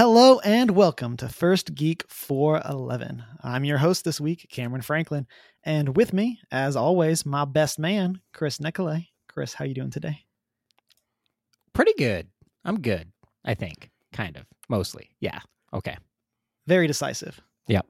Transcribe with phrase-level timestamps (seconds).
[0.00, 3.22] Hello and welcome to First Geek 411.
[3.42, 5.26] I'm your host this week, Cameron Franklin,
[5.62, 9.10] and with me, as always, my best man, Chris Nicolay.
[9.28, 10.20] Chris, how you doing today?
[11.74, 12.28] Pretty good.
[12.64, 13.12] I'm good,
[13.44, 13.90] I think.
[14.10, 14.46] Kind of.
[14.70, 15.10] Mostly.
[15.20, 15.40] Yeah.
[15.74, 15.98] Okay.
[16.66, 17.38] Very decisive.
[17.66, 17.84] Yep.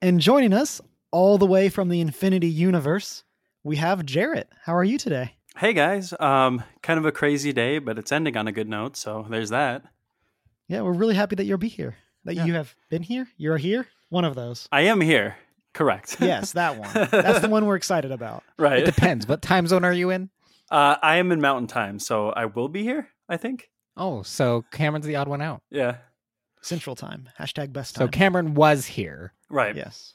[0.00, 0.80] And joining us
[1.12, 3.22] all the way from the Infinity Universe,
[3.62, 4.48] we have Jarrett.
[4.64, 5.36] How are you today?
[5.56, 8.96] Hey guys, um, kind of a crazy day, but it's ending on a good note,
[8.96, 9.84] so there's that.
[10.72, 11.96] Yeah, we're really happy that you'll be here.
[12.24, 12.46] That Yeah.
[12.46, 13.28] you have been here.
[13.36, 13.86] You're here.
[14.08, 14.68] One of those.
[14.72, 15.36] I am here,
[15.74, 16.16] correct?
[16.20, 16.88] Yes, that one.
[17.10, 18.42] That's the one we're excited about.
[18.58, 18.78] Right.
[18.78, 19.26] It depends.
[19.28, 20.30] what time zone are you in?
[20.70, 23.08] Uh, I am in Mountain Time, so I will be here.
[23.28, 23.68] I think.
[23.98, 25.60] Oh, so Cameron's the odd one out.
[25.70, 25.96] Yeah.
[26.62, 27.28] Central Time.
[27.38, 28.06] Hashtag best time.
[28.06, 28.10] So.
[28.10, 29.34] Cameron was here.
[29.50, 29.76] Right.
[29.76, 30.14] yes.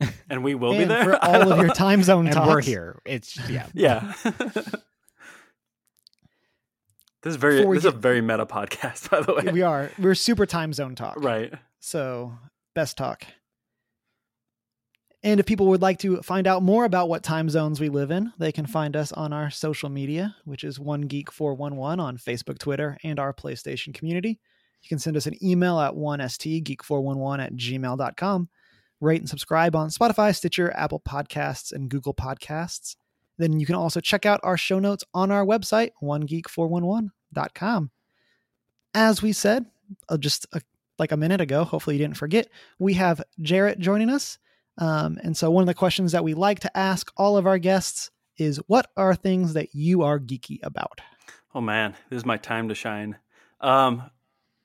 [0.28, 2.48] And we will be there for all of your time zone And talks.
[2.48, 3.00] we're here.
[3.04, 3.66] It's yeah.
[3.74, 4.12] Yeah.
[7.26, 7.64] This is very.
[7.64, 9.52] This is a very meta podcast, by the way.
[9.52, 9.90] We are.
[9.98, 11.16] We're super time zone talk.
[11.18, 11.52] Right.
[11.80, 12.38] So,
[12.76, 13.24] best talk.
[15.24, 18.12] And if people would like to find out more about what time zones we live
[18.12, 22.16] in, they can find us on our social media, which is One Geek 411 on
[22.16, 24.38] Facebook, Twitter, and our PlayStation community.
[24.82, 28.48] You can send us an email at 1stgeek411 at gmail.com.
[29.00, 32.94] Rate and subscribe on Spotify, Stitcher, Apple Podcasts, and Google Podcasts.
[33.36, 35.90] Then you can also check out our show notes on our website,
[37.34, 37.90] onegeek411.com.
[38.94, 39.66] As we said,
[40.08, 40.60] uh, just a
[40.98, 41.64] like a minute ago.
[41.64, 42.48] Hopefully, you didn't forget.
[42.78, 44.38] We have Jarrett joining us.
[44.78, 47.58] Um, and so, one of the questions that we like to ask all of our
[47.58, 51.00] guests is what are things that you are geeky about?
[51.54, 53.16] Oh man, this is my time to shine.
[53.60, 54.10] Um,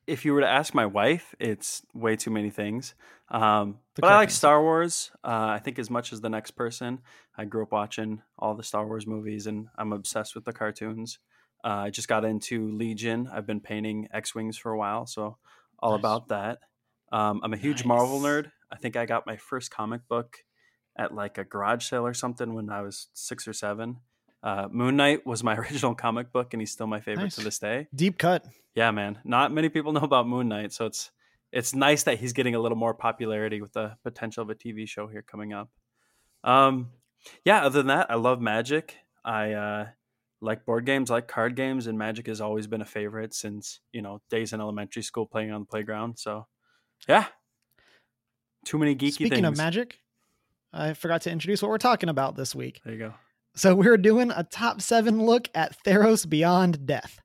[0.07, 2.95] if you were to ask my wife, it's way too many things.
[3.29, 4.35] Um, but I like answer.
[4.35, 5.11] Star Wars.
[5.23, 6.99] Uh, I think as much as the next person.
[7.37, 11.19] I grew up watching all the Star Wars movies, and I'm obsessed with the cartoons.
[11.63, 13.29] Uh, I just got into Legion.
[13.31, 15.37] I've been painting X wings for a while, so
[15.79, 15.99] all Nice.
[15.99, 16.59] about that.
[17.11, 18.51] Um, I'm a huge Marvel nerd.
[18.71, 20.37] I think I got my first comic book
[20.97, 23.97] at like a garage sale or something when I was six or seven.
[24.43, 27.35] Uh, Moon Knight was my original comic book, and he's still my favorite Nice.
[27.35, 27.87] to this day.
[27.93, 28.45] Deep cut.
[28.75, 29.19] Yeah, man.
[29.23, 31.11] Not many people know about Moon Knight, so it's
[31.51, 34.87] it's nice that he's getting a little more popularity with the potential of a TV
[34.87, 35.69] show here coming up.
[36.45, 36.91] Um,
[37.45, 37.65] yeah.
[37.65, 38.95] Other than that, I love Magic.
[39.25, 39.87] I uh,
[40.41, 44.01] like board games, like card games, and Magic has always been a favorite since you
[44.01, 46.17] know days in elementary school playing on the playground.
[46.19, 46.47] So,
[47.07, 47.25] yeah.
[48.65, 49.47] Too many geeky Speaking things.
[49.47, 49.99] of magic,
[50.71, 52.81] I forgot to introduce what we're talking about this week.
[52.83, 53.13] There you go.
[53.55, 57.19] So, we're doing a top seven look at Theros Beyond Death.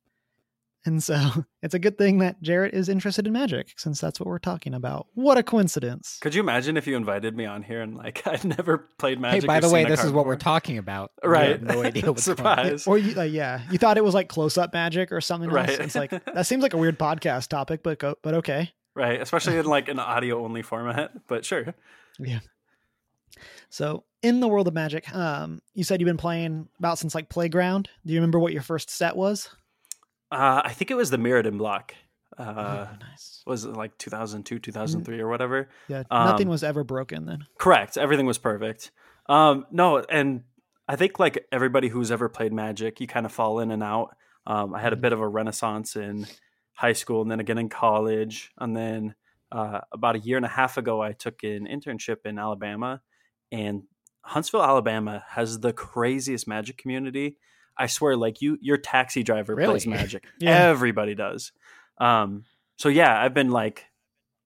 [0.87, 1.19] And so,
[1.63, 4.73] it's a good thing that Jarrett is interested in magic since that's what we're talking
[4.73, 5.09] about.
[5.15, 6.19] What a coincidence.
[6.23, 9.43] Could you imagine if you invited me on here and like I'd never played Magic?
[9.43, 11.11] hey, by the way, this is card what we're talking about.
[11.23, 11.49] You Right.
[11.51, 12.57] have no idea what's going on.
[12.57, 12.87] Surprise.
[12.87, 15.69] Or you, uh, yeah, you thought it was like close up magic or something else.
[15.69, 15.81] Right.
[15.81, 18.73] It's like that seems like a weird podcast topic, but go, but okay.
[18.95, 21.75] Right, especially in like an audio only format, but sure.
[22.19, 22.39] Yeah.
[23.69, 27.29] So in the world of magic, um, you said you've been playing about since like
[27.29, 27.91] playground.
[28.07, 29.51] Do you remember what your first set was?
[30.31, 31.95] Uh, I think it was the Mirrodin block.
[32.39, 33.43] Uh, oh, nice.
[33.47, 35.69] was it like 2002, 2003 or whatever?
[35.89, 37.47] Yeah, nothing um, was ever broken then.
[37.59, 37.97] Correct.
[37.97, 38.91] Everything was perfect.
[39.29, 40.43] Um, no, and
[40.89, 44.17] I think like everybody who's ever played Magic, you kind of fall in and out.
[44.47, 45.01] Um, I had a Mhm.
[45.01, 46.27] bit of a renaissance in
[46.75, 48.53] high school and then again in college.
[48.59, 49.15] And then
[49.53, 53.01] uh, about a year and a half ago, I took an internship in Alabama.
[53.53, 53.85] And
[54.23, 57.39] Huntsville, Alabama has the craziest Magic community.
[57.79, 60.25] I swear, like you, your taxi driver plays Magic.
[60.39, 60.69] Yeah.
[60.69, 61.53] Everybody does.
[61.99, 62.45] Um,
[62.79, 63.85] so yeah, I've been like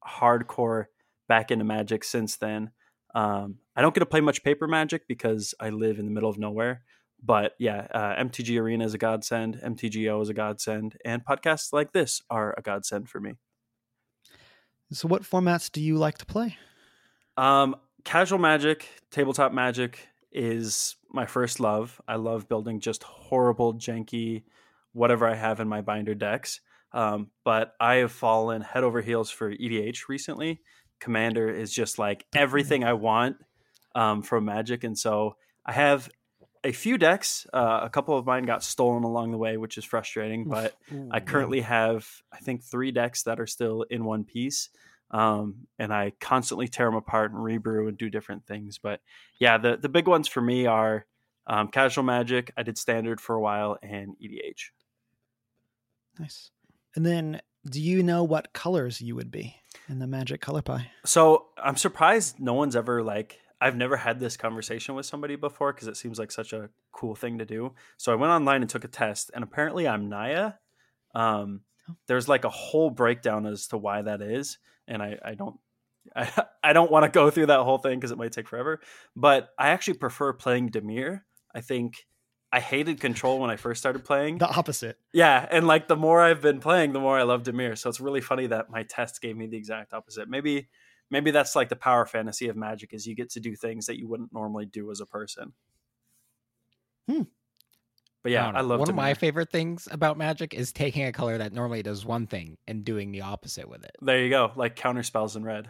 [0.06, 0.86] hardcore
[1.28, 2.70] back into Magic since then.
[3.14, 6.30] Um, I don't get to play much paper Magic because I live in the middle
[6.30, 6.82] of nowhere.
[7.22, 9.60] But yeah, uh, MTG Arena is a godsend.
[9.62, 13.34] MTGO is a godsend, and podcasts like this are a godsend for me.
[14.92, 16.56] So what formats do you like to play?
[17.36, 22.00] Um, casual Magic, tabletop Magic is my first love.
[22.06, 24.44] I love building just horrible, janky,
[24.92, 26.60] whatever I have in my binder decks.
[26.92, 30.60] Um, but I have fallen head over heels for EDH recently.
[30.98, 33.36] Commander is just like everything I want
[33.94, 36.10] um, from Magic, and so I have
[36.62, 37.46] a few decks.
[37.52, 40.44] Uh, a couple of mine got stolen along the way, which is frustrating.
[40.48, 40.74] But
[41.10, 44.68] I currently have, I think, three decks that are still in one piece.
[45.10, 48.78] Um, and I constantly tear them apart and rebrew and do different things.
[48.78, 49.00] But
[49.38, 51.04] yeah, the, the big ones for me are
[51.46, 52.52] um, Casual Magic.
[52.56, 54.70] I did Standard for a while and EDH.
[56.18, 56.50] nice.
[56.94, 59.56] And then, do you know what colors you would be
[59.88, 60.90] in the magic color pie?
[61.04, 65.72] So I'm surprised no one's ever like, I've never had this conversation with somebody before
[65.72, 67.74] because it seems like such a cool thing to do.
[67.98, 70.54] So I went online and took a test, and apparently I'm Naya.
[71.14, 71.60] Um,
[72.06, 74.58] there's like a whole breakdown as to why that is,
[74.90, 75.58] and I I don't.
[76.16, 78.80] I, I don't want to go through that whole thing because it might take forever,
[79.14, 81.22] but I actually prefer playing Dimir.
[81.54, 82.06] I think
[82.52, 84.38] I hated Control when I first started playing.
[84.38, 84.98] The opposite.
[85.12, 87.78] Yeah, and like the more I've been playing, the more I love Dimir.
[87.78, 90.28] So it's really funny that my test gave me the exact opposite.
[90.28, 90.68] Maybe
[91.10, 93.98] maybe that's like the power fantasy of magic is you get to do things that
[93.98, 95.52] you wouldn't normally do as a person.
[97.08, 97.22] Hmm.
[98.22, 101.12] But yeah, don't I, love one of my favorite things about magic is taking a
[101.12, 103.92] color that normally does one thing and doing the opposite with it.
[104.02, 105.68] There you go, like counter spells in red.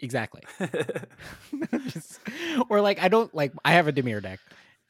[0.00, 0.42] Exactly.
[1.88, 2.20] Just-
[2.68, 4.40] or like I don't like I have a Dimir deck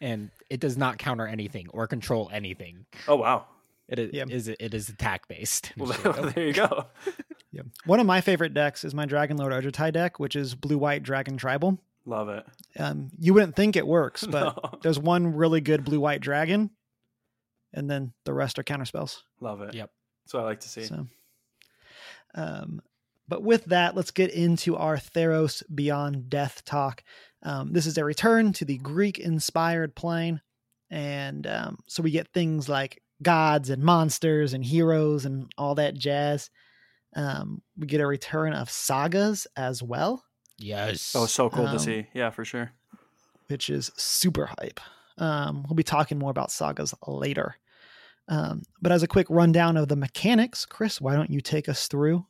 [0.01, 2.87] and it does not counter anything or control anything.
[3.07, 3.47] oh wow.
[3.89, 4.25] It is Yeah.
[4.29, 5.73] is it is attack based.
[5.79, 5.93] Well,
[6.35, 6.87] there you go.
[7.53, 7.63] Yeah.
[7.87, 11.03] One of my favorite decks is my Dragon Lord Ojutai deck, which is blue white
[11.03, 11.79] dragon tribal.
[12.09, 12.47] Love it.
[12.79, 14.79] Um, you wouldn't think it works, but No.
[14.83, 16.71] there's one really good blue white dragon,
[17.75, 19.23] and then the rest are counter spells.
[19.41, 19.75] Love it.
[19.75, 19.91] Yep.
[20.25, 20.85] That's what I like to see.
[20.85, 21.07] So,
[22.35, 22.81] um,
[23.29, 27.03] but with that, let's get into our Theros Beyond Death talk.
[27.43, 30.41] Um, this is a return to the Greek inspired plane.
[30.91, 35.95] And um, so we get things like gods and monsters and heroes and all that
[35.95, 36.49] jazz.
[37.15, 40.25] Um, we get a return of sagas as well,
[40.59, 41.13] Yes.
[41.17, 42.07] Oh, so cool Um, to see.
[42.15, 42.73] Yeah, for sure.
[43.49, 44.81] which is super hype.
[45.17, 47.57] Um, we'll be talking more about sagas later.
[48.29, 51.89] Um, but as a quick rundown of the mechanics, Chris, why don't you take us
[51.89, 52.27] through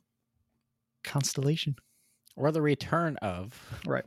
[1.03, 1.75] Constellation?
[2.35, 3.53] or the return of
[3.85, 4.05] Right.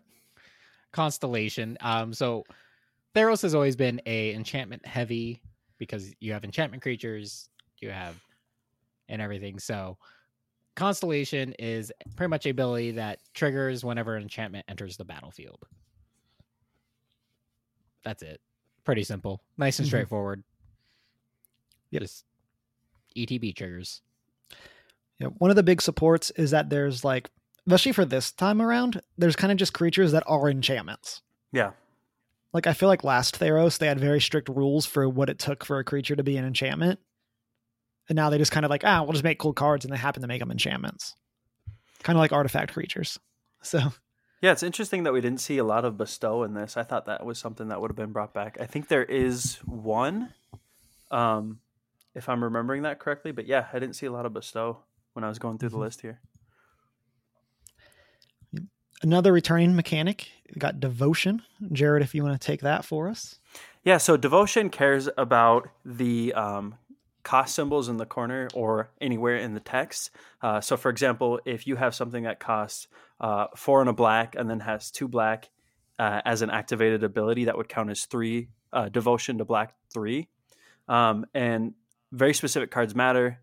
[0.93, 1.77] constellation.
[1.81, 2.45] Um, so
[3.15, 5.43] Theros has always been a enchantment heavy
[5.79, 8.19] because you have enchantment creatures, you have
[9.09, 9.59] and everything.
[9.59, 9.99] So
[10.75, 15.63] constellation is pretty much a ability that triggers whenever an enchantment enters the battlefield.
[18.05, 18.41] That's it.
[18.85, 19.91] Pretty simple, nice and Mhm.
[19.91, 20.43] straightforward.
[21.91, 22.03] Yep.
[22.03, 22.25] Just
[23.15, 24.03] ETB triggers.
[25.19, 27.31] Yeah, one of the big supports is that there's like,
[27.67, 31.23] especially for this time around, there's kind of just creatures that are enchantments.
[31.53, 31.73] Yeah.
[32.53, 35.65] Like I feel like last Theros, they had very strict rules for what it took
[35.65, 36.99] for a creature to be an enchantment,
[38.09, 39.99] and now they just kind of like, ah, we'll just make cool cards, and they
[39.99, 41.15] happen to make them enchantments,
[42.03, 43.19] kind of like artifact creatures.
[43.65, 43.93] So
[44.41, 46.77] Yeah, it's interesting that we didn't see a lot of bestow in this.
[46.77, 48.57] I thought that was something that would have been brought back.
[48.61, 50.35] I think there is one,
[51.13, 51.61] um,
[52.17, 53.31] if I'm remembering that correctly.
[53.31, 54.79] But yeah, I didn't see a lot of bestow
[55.13, 55.81] when I was going through the Mhm.
[55.81, 56.21] list here.
[59.03, 61.43] another returning mechanic, we got devotion.
[61.73, 63.39] Jarrett, if you want to take that for us.
[63.85, 66.77] Yeah, so devotion cares about the um,
[67.23, 70.11] cost symbols in the corner or anywhere in the text.
[70.41, 72.89] Uh, so, for example, if you have something that costs
[73.21, 75.51] uh, four and a black and then has two black
[75.99, 80.29] uh, as an activated ability, that would count as three uh, devotion to black three.
[80.89, 81.75] Um, and
[82.11, 83.39] very specific cards matter.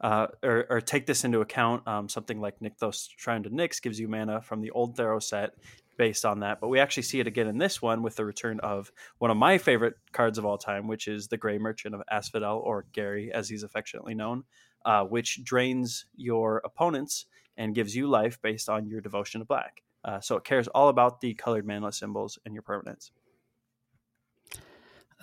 [0.00, 1.86] Uh, or, or take this into account.
[1.86, 5.54] Um, something like Nykthos Shrine to Nyx gives you mana from the old Theros set
[5.96, 6.60] based on that.
[6.60, 9.36] But we actually see it again in this one with the return of one of
[9.36, 13.30] my favorite cards of all time, which is the Gray Merchant of Asphodel, or Gary,
[13.32, 14.44] as he's affectionately known,
[14.84, 17.26] uh, which drains your opponents
[17.56, 19.82] and gives you life based on your devotion to black.
[20.04, 23.10] Uh, so it cares all about the colored mana symbols and your permanents.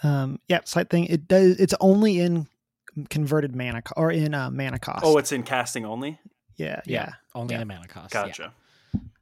[0.03, 1.05] Um, yeah, slight thing.
[1.05, 1.59] It does.
[1.59, 2.47] It's only in
[3.09, 5.03] converted mana or in uh, mana cost.
[5.05, 6.19] Oh, it's in casting only.
[6.55, 7.13] yeah, yeah.
[7.35, 7.59] Only Yeah.
[7.59, 8.13] the mana cost.
[8.13, 8.25] yeah.
[8.25, 8.53] Gotcha.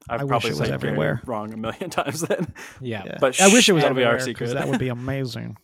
[0.09, 1.21] I've I wish probably it was said Gary everywhere.
[1.25, 2.53] wrong a million times then.
[2.81, 3.03] Yeah.
[3.05, 3.17] Yeah.
[3.19, 4.53] But I wish it was that'll be our secret.
[4.53, 5.57] That would be amazing.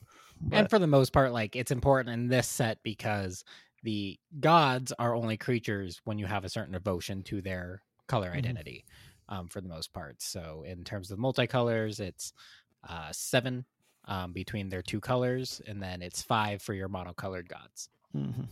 [0.51, 3.43] and for the most part like it's important in this set because
[3.83, 8.37] the gods are only creatures when you have a certain devotion to their color Mhm.
[8.37, 8.85] identity
[9.29, 12.33] um, for the most part so in terms of multicolors it's
[12.89, 13.63] uh, seven
[14.05, 18.47] um, between their two colors and then it's five for your monocolored gods Mhm.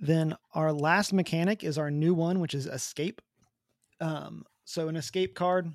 [0.00, 3.20] Then our last mechanic is our new one, which is escape.
[4.00, 5.72] Um, so an escape card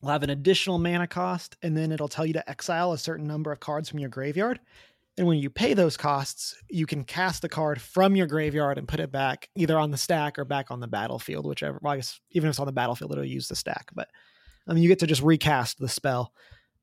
[0.00, 3.26] will have an additional mana cost, and then it'll tell you to exile a certain
[3.26, 4.60] number of cards from your graveyard.
[5.16, 8.88] And when you pay those costs, you can cast a card from your graveyard and
[8.88, 11.78] put it back either on the stack or back on the battlefield, whichever.
[11.80, 13.90] Well, I guess even if it's on the battlefield, it'll use the stack.
[13.94, 14.08] But
[14.66, 16.32] um, you get to just recast the spell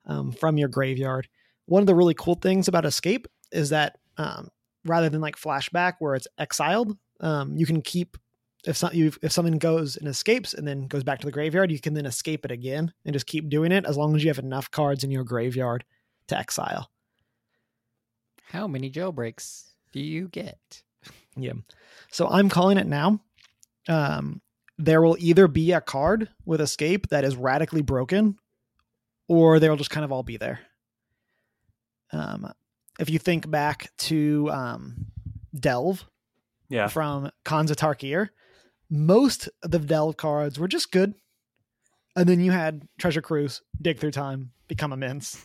[0.06, 1.28] um, from your graveyard.
[1.66, 4.50] One of the really cool things about Escape is that um,
[4.86, 8.18] rather than like flashback where it's exiled, um, you can keep
[8.66, 11.72] if some, you if something goes and escapes and then goes back to the graveyard,
[11.72, 14.30] you can then escape it again and just keep doing it as long as you
[14.30, 15.84] have enough cards in your graveyard
[16.28, 16.90] to exile.
[18.46, 20.84] how many jailbreaks do you get
[21.36, 21.54] Yeah.
[22.12, 23.20] So I'm calling it now.
[23.88, 24.42] Um,
[24.78, 28.38] there will either be a card with escape that is radically broken,
[29.28, 30.60] or they'll just kind of all be there.
[32.12, 32.52] Um,
[33.00, 35.06] if you think back to um,
[35.56, 36.04] Delve
[36.70, 36.88] Yeah.
[36.88, 38.30] from Khans Tarkir,
[38.92, 41.16] most of the Delve cards were just good.
[42.16, 45.44] And then you had Treasure Cruise, Dig Through Time, become Immense.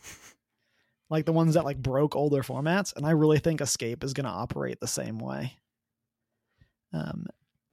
[1.10, 2.94] like the ones that like broke older formats.
[2.96, 5.56] And I really think Escape is going to operate the same way.
[6.92, 7.26] Um,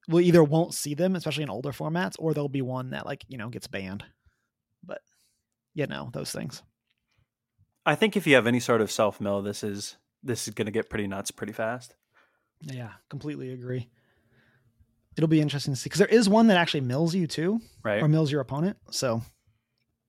[0.08, 3.26] we either won't see them, especially in older formats, or there'll be one that like,
[3.28, 4.04] you know, gets banned.
[4.84, 5.02] But
[5.74, 6.62] you know, those things.
[7.86, 10.68] I think if you have any sort of self mill, this is this is going
[10.68, 11.96] to get pretty nuts pretty fast.
[12.62, 13.90] Yeah, completely agree.
[15.16, 18.02] It'll be interesting to see because there is one that actually mills you too, Right.
[18.02, 18.78] or mills your opponent.
[18.92, 19.22] So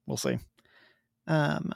[0.07, 0.39] we'll see.
[1.27, 1.73] Um,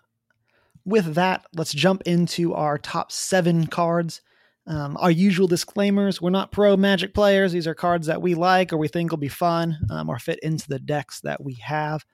[0.85, 4.23] with that, let's jump into our top seven cards.
[4.67, 7.53] Um, our usual disclaimers: we're not pro Magic players.
[7.53, 10.39] These are cards that we like or we think will be fun um, or fit
[10.43, 12.05] into the decks that we have.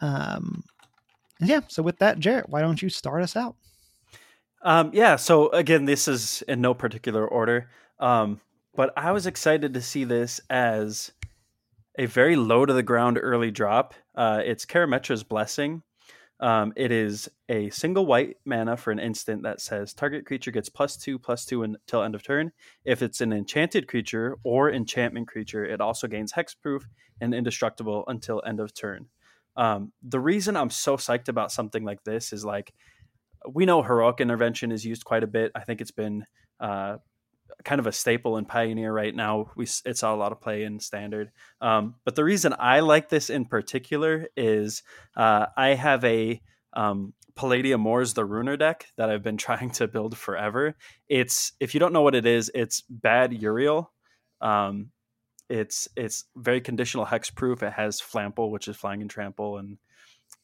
[0.00, 0.64] Um,
[1.40, 1.60] yeah.
[1.68, 3.56] So with that, Jarrett, why don't you start us out?
[4.62, 5.16] Um, yeah.
[5.16, 7.68] So again, this is in no particular order.
[8.74, 11.12] But I was excited to see this as
[11.98, 13.94] a very low to the ground early drop.
[14.14, 15.82] Uh, it's Karametra's Blessing.
[16.40, 20.68] Um, it is a single white mana for an instant that says target creature gets
[20.68, 22.50] plus two, plus two until end of turn.
[22.84, 26.82] If it's an enchanted creature or enchantment creature, it also gains hexproof
[27.20, 29.06] and indestructible until end of turn.
[29.54, 32.72] Um, the reason I'm so psyched about something like this is like
[33.48, 35.52] we know heroic intervention is used quite a bit.
[35.54, 36.24] I think it's been
[36.58, 36.96] uh,
[37.64, 39.50] kind of a staple in Pioneer right now.
[39.56, 41.30] We it saw a lot of play in Standard.
[41.60, 44.82] Um, but the reason I like this in particular is
[45.16, 46.40] uh, I have a
[46.72, 50.76] um, Palladia-Mors the Ruiner deck that I've been trying to build forever.
[51.08, 53.88] It's if you don't know what it is, it's bad Uril.
[54.40, 54.90] Um,
[55.48, 57.62] it's it's very conditional hexproof.
[57.62, 59.78] It has Flample, which is flying and trample, and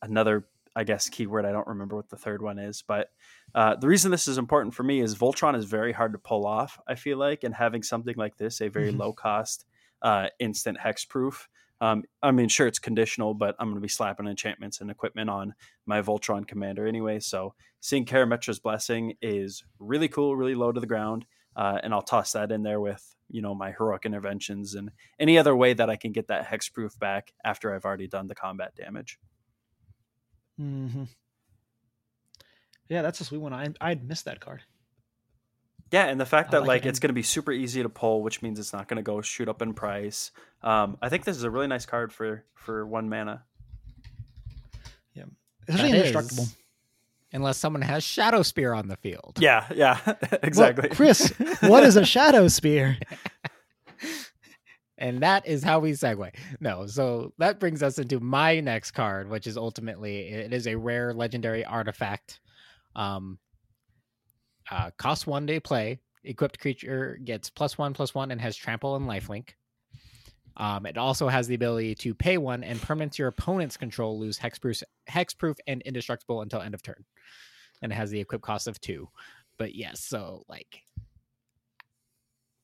[0.02, 0.46] another
[0.78, 1.44] I guess keyword.
[1.44, 3.10] I don't remember what the third one is, but
[3.52, 6.46] uh, the reason this is important for me is Voltron is very hard to pull
[6.46, 6.78] off.
[6.86, 8.98] I feel like, and having something like this, a very Mhm.
[8.98, 9.66] low cost,
[10.02, 11.48] uh, instant hexproof.
[11.80, 15.28] Um, I mean, sure, it's conditional, but I'm going to be slapping enchantments and equipment
[15.30, 15.54] on
[15.84, 17.18] my Voltron commander anyway.
[17.18, 22.02] So seeing Karametra's Blessing is really cool, really low to the ground, uh, and I'll
[22.02, 25.90] toss that in there with you know my heroic interventions and any other way that
[25.90, 29.18] I can get that hexproof back after I've already done the combat damage.
[30.60, 31.04] Mm-hmm.
[32.88, 33.52] Yeah, that's a sweet one.
[33.52, 34.62] I I'd missed that card.
[35.90, 38.22] Yeah, and the fact that like like it's going to be super easy to pull,
[38.22, 40.30] which means it's not going to go shoot up in price.
[40.62, 43.44] Um, I think this is a really nice card for for one mana.
[45.68, 46.42] Especially That indestructible.
[46.44, 46.56] is,
[47.32, 49.36] unless someone has Shadow Spear on the field.
[49.38, 49.98] Yeah, yeah,
[50.42, 50.88] exactly.
[50.88, 52.96] Well, Chris, what is a shadow spear?
[54.98, 56.34] And that is how we segue.
[56.60, 60.74] No, so that brings us into my next card, which is ultimately it is a
[60.74, 62.40] rare legendary artifact.
[62.96, 63.38] Um,
[64.70, 66.00] uh, cost one day play.
[66.24, 69.50] Equipped creature gets plus one plus one and has trample and lifelink.
[70.56, 74.36] Um, it also has the ability to pay one and permanents your opponent's control lose
[74.36, 77.04] hexproof, hexproof and indestructible until end of turn.
[77.80, 79.08] And it has the equip cost of two.
[79.56, 80.82] But yes, so like,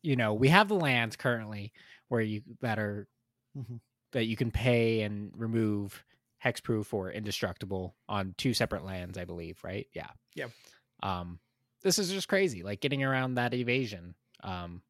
[0.02, 1.72] you know, we have the lands currently
[2.08, 3.08] where you that are
[3.56, 3.80] Mhm.
[4.12, 6.04] that you can pay and remove
[6.44, 9.88] hexproof or indestructible on two separate lands, I believe, right?
[9.92, 10.10] Yeah.
[10.34, 10.50] Yep.
[11.02, 11.40] Um,
[11.82, 12.62] this is just crazy.
[12.62, 14.82] Like getting around that evasion um,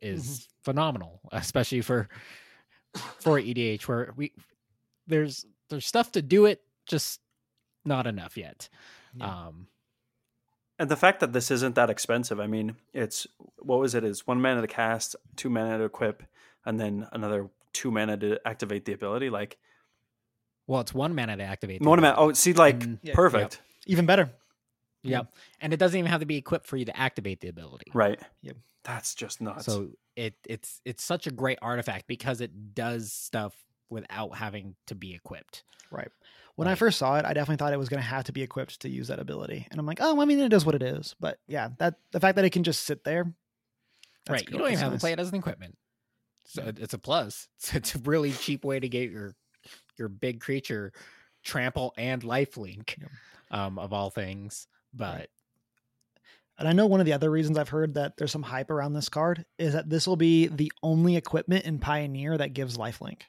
[0.00, 2.08] is phenomenal, especially for
[3.20, 4.32] for EDH, where we
[5.06, 7.20] there's there's stuff to do it, just
[7.84, 8.68] not enough yet.
[9.14, 9.46] Yeah.
[9.46, 9.66] Um,
[10.82, 13.26] and the fact that this isn't that expensive, I mean, it's
[13.58, 14.02] what was it?
[14.02, 16.24] Is one mana to cast, two mana to equip,
[16.66, 19.30] and then another two mana to activate the ability.
[19.30, 19.58] Like
[20.66, 21.82] well, it's one mana to activate.
[21.82, 22.14] the one mana.
[22.18, 23.14] Oh, see, like And- Yeah.
[23.14, 24.30] perfect, Even better.
[25.04, 25.32] Yep.
[25.60, 27.90] And it doesn't even have to be equipped for you to activate the ability.
[27.94, 28.20] right?
[28.42, 28.56] Yep.
[28.84, 29.66] That's just nuts.
[29.66, 33.54] So it it's it's such a great artifact because it does stuff
[33.88, 35.62] without having to be equipped.
[35.90, 36.10] Right.
[36.56, 38.42] When I first saw it, I definitely thought it was going to have to be
[38.42, 40.82] equipped to use that ability, and I'm like, oh, I mean, it is what it
[40.82, 41.14] is.
[41.18, 43.32] But yeah, that the fact that it can just sit there,
[44.26, 44.46] that's right.
[44.46, 44.52] cool.
[44.54, 45.00] You don't even That's have nice.
[45.00, 45.76] to play it as an equipment.
[46.44, 47.48] So it's a plus.
[47.58, 49.34] It's, it's a really cheap way to get your
[49.98, 50.92] your big creature
[51.44, 53.10] trample and life link Yep.
[53.50, 54.66] um of all things.
[54.92, 55.30] But
[56.58, 58.92] And I know one of the other reasons I've heard that there's some hype around
[58.92, 63.22] this card is that this will be the only equipment in Pioneer that gives lifelink.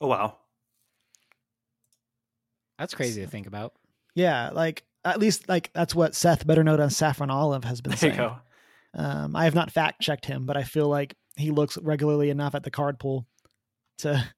[0.00, 0.36] oh wow,
[2.78, 3.72] that's crazy to think about.
[4.14, 7.92] Yeah, like at least like that's what Seth, better known as Saffron Olive, has been
[7.96, 8.28] there you saying.
[8.28, 8.36] go.
[9.02, 12.54] Um, I have not fact checked him, but I feel like he looks regularly enough
[12.54, 13.26] at the card pool
[13.98, 14.24] to.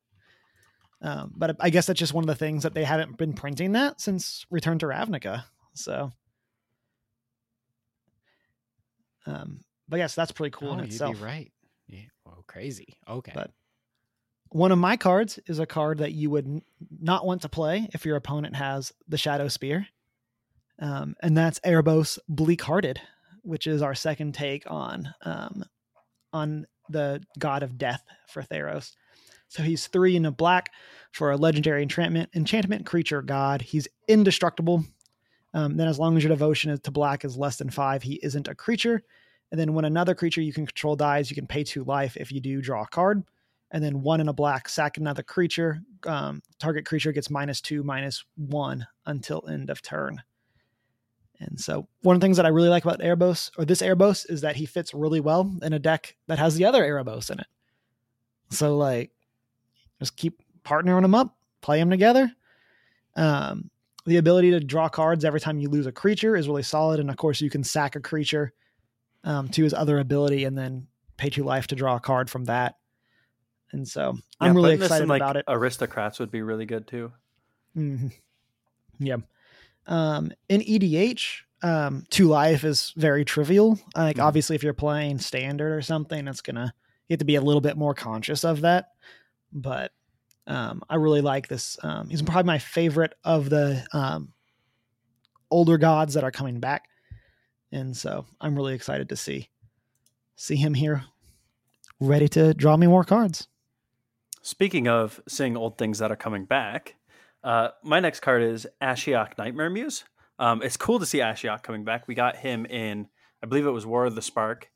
[1.01, 3.71] Um, but I guess that's just one of the things that they haven't been printing
[3.75, 5.45] that since Return to Ravnica.
[5.75, 6.11] So
[9.27, 11.17] Um, but yes, that's pretty cool oh, in you'd itself.
[11.17, 11.53] be right.
[11.87, 12.01] Yeah.
[12.27, 12.97] Oh, crazy.
[13.09, 13.33] Okay.
[13.35, 13.53] But-
[14.51, 16.63] One of my cards is a card that you would
[17.01, 19.87] not want to play if your opponent has the Shadow Spear.
[20.81, 23.01] Um, and that's Erebos Bleak Hearted,
[23.43, 25.65] which is our second take on um,
[26.33, 28.95] on the god of death for Theros.
[29.49, 30.71] So he's three in a black
[31.13, 33.63] for a legendary enchantment enchantment creature god.
[33.63, 34.85] He's indestructible.
[35.55, 38.49] Um, then as long as your devotion to black is less than five, he isn't
[38.49, 39.03] a creature.
[39.51, 42.17] And then when another creature you can control dies, you can pay two life.
[42.17, 43.25] If you do, draw a card.
[43.71, 45.83] And then one in a black, sack another creature.
[46.05, 50.23] Um, target creature gets minus two, minus one until end of turn.
[51.41, 54.29] And so one of the things that I really like about Erebos or this Erebos
[54.29, 57.39] is that he fits really well in a deck that has the other Erebos in
[57.39, 57.47] it.
[58.51, 59.13] So like
[59.99, 62.33] just keep partnering them up, play them together.
[63.17, 63.71] Um,
[64.07, 66.99] the ability to draw cards every time you lose a creature is really solid.
[66.99, 68.53] And of course you can sack a creature
[69.25, 72.47] um, to his other ability and then pay two life to draw a card from
[72.47, 72.77] that.
[73.73, 75.45] And so I'm really this in, excited like, about it.
[75.49, 77.13] Aristocrats would be really good too.
[77.75, 78.09] hmm
[78.99, 79.19] Yeah.
[79.87, 83.79] Um, in EDH, um, two life is very trivial.
[83.97, 84.23] Like Mhm.
[84.23, 86.73] obviously, if you're playing standard or something, it's gonna
[87.09, 88.93] you have to be a little bit more conscious of that.
[89.53, 89.93] But
[90.47, 91.79] um, I really like this.
[91.83, 94.33] Um, he's probably my favorite of the um,
[95.51, 96.89] older gods that are coming back,
[97.73, 99.49] and so I'm really excited to see
[100.37, 101.05] see him here,
[102.01, 103.49] ready to draw me more cards.
[104.49, 106.95] Speaking of seeing old things that are coming back,
[107.45, 110.05] uh, my next card is Ashiok Nightmare Muse.
[110.39, 112.09] Um, it's cool to see Ashiok coming back.
[112.09, 113.09] We got him in,
[113.43, 114.71] I believe it was War of the Spark,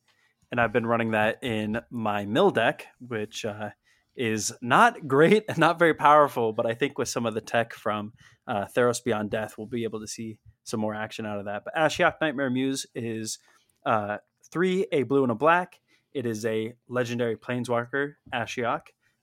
[0.50, 3.70] and I've been running that in my mill deck, which uh,
[4.14, 7.72] is not great and not very powerful, but I think with some of the tech
[7.72, 8.12] from
[8.46, 11.62] uh, Theros Beyond Death, we'll be able to see some more action out of that.
[11.64, 13.38] But Ashiok Nightmare Muse is
[13.86, 14.18] uh,
[14.52, 15.80] three, a blue and a black.
[16.12, 18.82] It is a legendary planeswalker, Ashiok.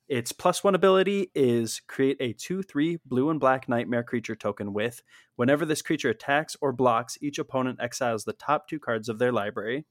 [0.09, 4.73] Its plus one ability is create a 2 3 blue and black nightmare creature token
[4.73, 5.03] with.
[5.35, 9.31] Whenever this creature attacks or blocks, each opponent exiles the top two cards of their
[9.31, 9.85] library.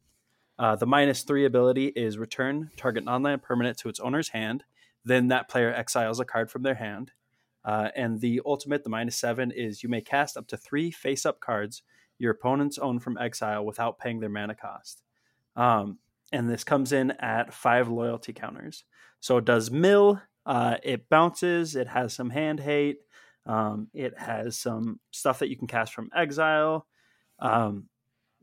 [0.58, 4.64] Uh, the minus three ability is return target non land permanent to its owner's hand.
[5.04, 7.12] Then that player exiles a card from their hand.
[7.64, 11.24] Uh, and the ultimate, the minus seven, is you may cast up to three face
[11.24, 11.82] up cards
[12.18, 15.02] your opponents own from exile without paying their mana cost.
[15.54, 15.98] Um,
[16.32, 18.84] and this comes in at five loyalty counters.
[19.20, 22.98] So it does mill, uh, it bounces, it has some hand hate,
[23.46, 26.86] um, it has some stuff that you can cast from exile.
[27.38, 27.88] Um,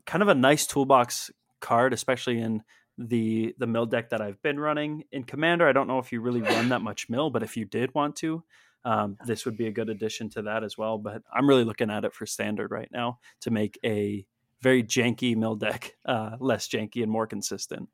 [0.04, 2.62] kind of a nice toolbox card, especially in
[2.98, 5.04] the the mill deck that I've been running.
[5.12, 7.64] In Commander, I don't know if you really run that much mill, but if you
[7.64, 8.42] did want to,
[8.84, 10.96] um, this would be a good addition to that as well.
[10.98, 14.26] But I'm really looking at it for standard right now to make a
[14.66, 17.88] very janky mill deck uh, less janky and more consistent.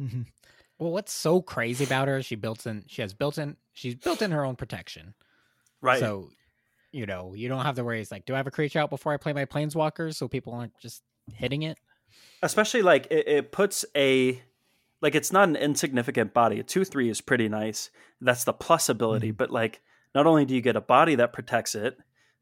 [0.00, 0.22] Mm-hmm.
[0.78, 2.22] Well, what's so crazy about her?
[2.22, 2.84] She built in.
[2.86, 3.56] She has built in.
[3.72, 5.14] She's built in her own protection.
[5.82, 5.98] Right.
[5.98, 6.30] So,
[6.92, 8.00] you know, you don't have to worry.
[8.00, 10.52] It's like, do I have a creature out before I play my planeswalkers so people
[10.54, 11.02] aren't just
[11.34, 11.78] hitting it?
[12.42, 14.42] especially like it, it puts a
[15.00, 19.28] like it's not an insignificant body a 2-3 is pretty nice that's the plus ability
[19.28, 19.36] Mm-hmm.
[19.36, 19.80] but like
[20.14, 21.98] not only do you get a body that protects it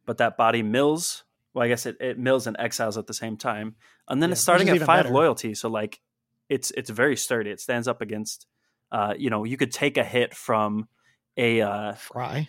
[0.07, 3.37] but that body mills well i guess it, it mills and exiles at the same
[3.37, 3.75] time
[4.09, 5.15] and then Yeah, it's starting at five better.
[5.15, 6.01] loyalty so like
[6.49, 8.47] it's it's very sturdy it stands up against
[8.93, 10.89] uh you know you could take a hit from
[11.37, 12.49] a uh Fry.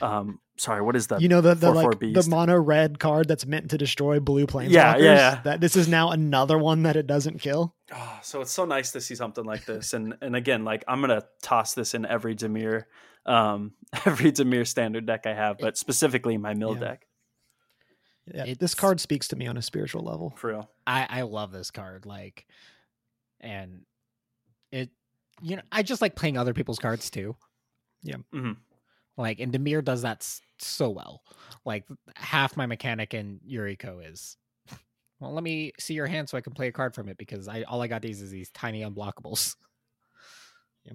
[0.00, 3.28] um sorry what is that you know the the 4-4 like the mono red card
[3.28, 4.70] that's meant to destroy blue planeswalkers.
[4.72, 5.40] Yeah, yeah, yeah.
[5.44, 7.74] That this is now another one that it doesn't kill.
[7.92, 11.00] Oh, so it's so nice to see something like this, and and again, like I'm
[11.00, 12.84] gonna toss this in every Dimir,
[13.26, 13.72] um,
[14.06, 16.80] every Dimir standard deck I have, but specifically my mill Yeah.
[16.80, 17.06] deck
[18.32, 20.32] Yeah, this card speaks to me on a spiritual level.
[20.36, 20.70] for real.
[20.86, 22.06] I I love this card.
[22.06, 22.46] Like,
[23.40, 23.82] and
[24.72, 24.90] it,
[25.42, 27.36] you know, I just like playing other people's cards too.
[28.04, 28.56] Mhm.
[29.16, 31.22] Like, and Dimir does that s- so well.
[31.64, 31.84] Like,
[32.16, 34.36] half my mechanic in Yuriko is,
[35.20, 37.46] well, let me see your hand so I can play a card from it because
[37.48, 39.56] I all I got these is these tiny unblockables.
[40.84, 40.94] Yeah.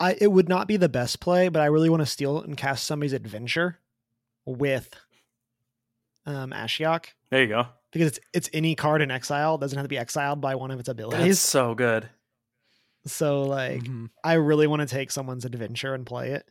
[0.00, 2.56] I it would not be the best play, but I really want to steal and
[2.56, 3.78] cast somebody's adventure
[4.44, 4.90] with
[6.26, 7.66] um Ashiok There you go.
[7.92, 9.56] because it's it's any card in exile.
[9.56, 11.40] It doesn't have to be exiled by one of its That's abilities.
[11.40, 12.08] so good.
[13.06, 14.10] So like Mhm.
[14.22, 16.46] I really want to take someone's adventure and play it.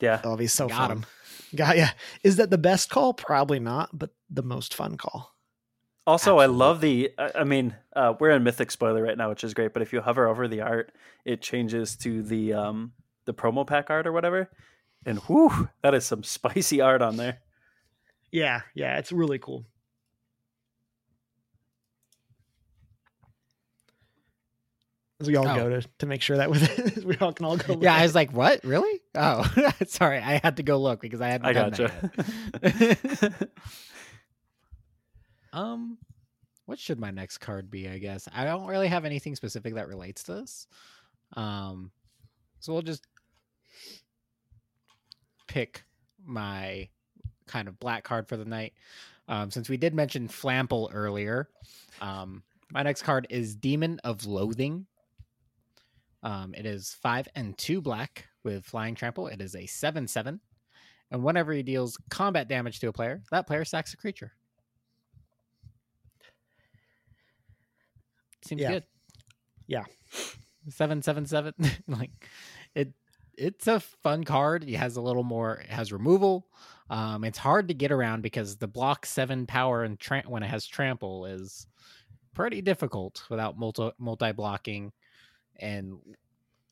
[0.00, 0.90] Yeah, That'll be so Got fun.
[0.98, 1.06] him.
[1.56, 1.90] Got yeah.
[2.22, 3.14] Is that the best call?
[3.14, 5.34] Probably not, but the most fun call.
[6.06, 7.10] Also, I love the.
[7.18, 9.72] I I mean, uh, we're in Mythic spoiler right now, which is great.
[9.72, 10.92] But if you hover over the art,
[11.24, 12.92] it changes to the um
[13.26, 14.50] the promo pack art or whatever,
[15.04, 17.40] and whoo, that is some spicy art on there.
[18.30, 19.64] Yeah, yeah, it's really cool.
[25.20, 25.54] as we all Oh.
[25.56, 26.62] go to to make sure that with
[27.04, 27.74] we all can all go.
[27.74, 28.14] look Yeah, I was it.
[28.14, 28.62] like, what?
[28.64, 29.00] Really?
[29.14, 29.44] Oh,
[29.86, 30.18] sorry.
[30.18, 32.10] I had to go look because I hadn't I done gotcha.
[32.62, 33.48] that
[35.52, 35.98] um,
[36.66, 37.88] what should my next card be?
[37.88, 40.66] I guess I don't really have anything specific that relates to this.
[41.34, 41.90] Um,
[42.60, 43.04] so we'll just
[45.48, 45.82] pick
[46.24, 46.88] my
[47.48, 48.74] kind of black card for the night.
[49.26, 51.48] Um, since we did mention Flample earlier,
[52.00, 54.86] um, my next card is Demon of Loathing.
[56.22, 59.26] Um, it is five and two black with flying trample.
[59.28, 60.40] It is a seven seven,
[61.10, 64.32] and whenever he deals combat damage to a player, that player sacks a creature.
[68.44, 68.70] Seems Yeah.
[68.70, 68.84] good.
[69.66, 69.84] Yeah.
[70.68, 71.54] Seven seven seven.
[71.88, 72.10] like
[72.74, 72.92] it.
[73.36, 74.64] It's a fun card.
[74.64, 75.54] It has a little more.
[75.56, 76.48] It has removal.
[76.90, 80.48] Um, it's hard to get around because the block seven power and tra- when it
[80.48, 81.66] has trample is
[82.34, 84.92] pretty difficult without multi multi blocking.
[85.56, 85.98] And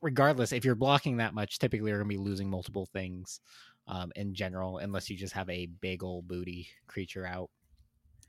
[0.00, 3.40] regardless, if you're blocking that much, typically you're gonna be losing multiple things
[3.88, 7.50] um, in general, unless you just have a big old booty creature out.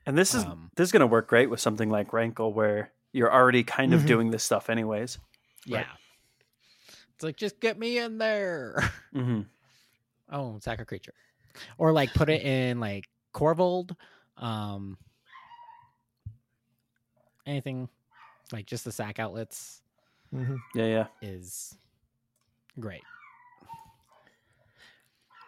[0.06, 2.94] And this is Um, this is going to work great with something like Rankle, where
[3.12, 4.08] you're already kind of Mhm.
[4.08, 5.18] doing this stuff anyways.
[5.66, 5.78] Yeah.
[5.80, 5.88] Right.
[7.16, 8.78] It's like just get me in there.
[9.14, 9.42] hmm
[10.30, 11.14] oh, sack a creature.
[11.78, 13.96] Or like put it in like Korvold.
[14.38, 14.98] Um
[17.46, 17.88] anything
[18.52, 19.82] like just the sack outlets
[20.34, 20.58] Mhm.
[20.76, 21.08] Yeah, yeah.
[21.22, 21.78] is
[22.80, 23.04] great.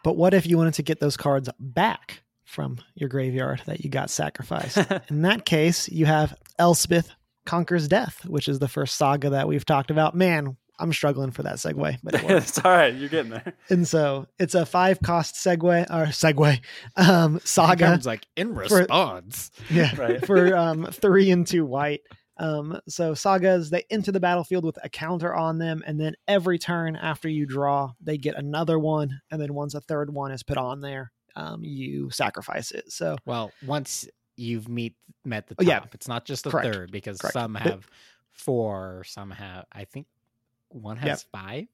[0.03, 3.89] But what if you wanted to get those cards back from your graveyard that you
[3.89, 4.77] got sacrificed?
[5.09, 7.11] In that case, you have Elspeth
[7.45, 10.15] Conquers Death, which is the first saga that we've talked about.
[10.15, 12.93] Man, I'm struggling for that segue, but it it's all right.
[12.93, 13.53] You're getting there.
[13.69, 16.59] and so it's a five cost segue or segue
[16.95, 17.85] um, saga.
[17.85, 19.51] Comes like in response.
[19.69, 20.25] Yeah, Right.
[20.25, 22.01] for um, three and two white.
[22.37, 26.57] Um, so sagas they enter the battlefield with a counter on them, and then every
[26.57, 30.41] turn after you draw, they get another one, and then once a third one is
[30.43, 32.91] put on there, um, you sacrifice it.
[32.93, 35.83] So Well, once you've meet met the top, Oh, yeah.
[35.93, 36.73] it's not just the Correct.
[36.73, 37.33] third because Correct.
[37.33, 37.87] some But- have
[38.31, 40.07] four, some have I think
[40.69, 41.41] one has Yep.
[41.43, 41.67] five.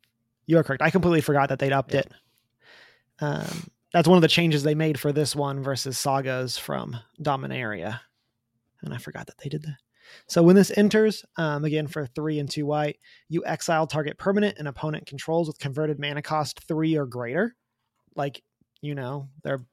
[0.47, 0.81] you are correct.
[0.83, 2.11] I completely forgot that they'd upped it.
[3.19, 8.01] Um, that's one of the changes they made for this one versus sagas from Dominaria,
[8.81, 9.77] and I forgot that they did that.
[10.27, 14.57] So when this enters, um, again for three and two white, you exile target permanent
[14.59, 17.55] and opponent controls with converted mana cost three or greater,
[18.15, 18.43] like
[18.81, 19.65] you know their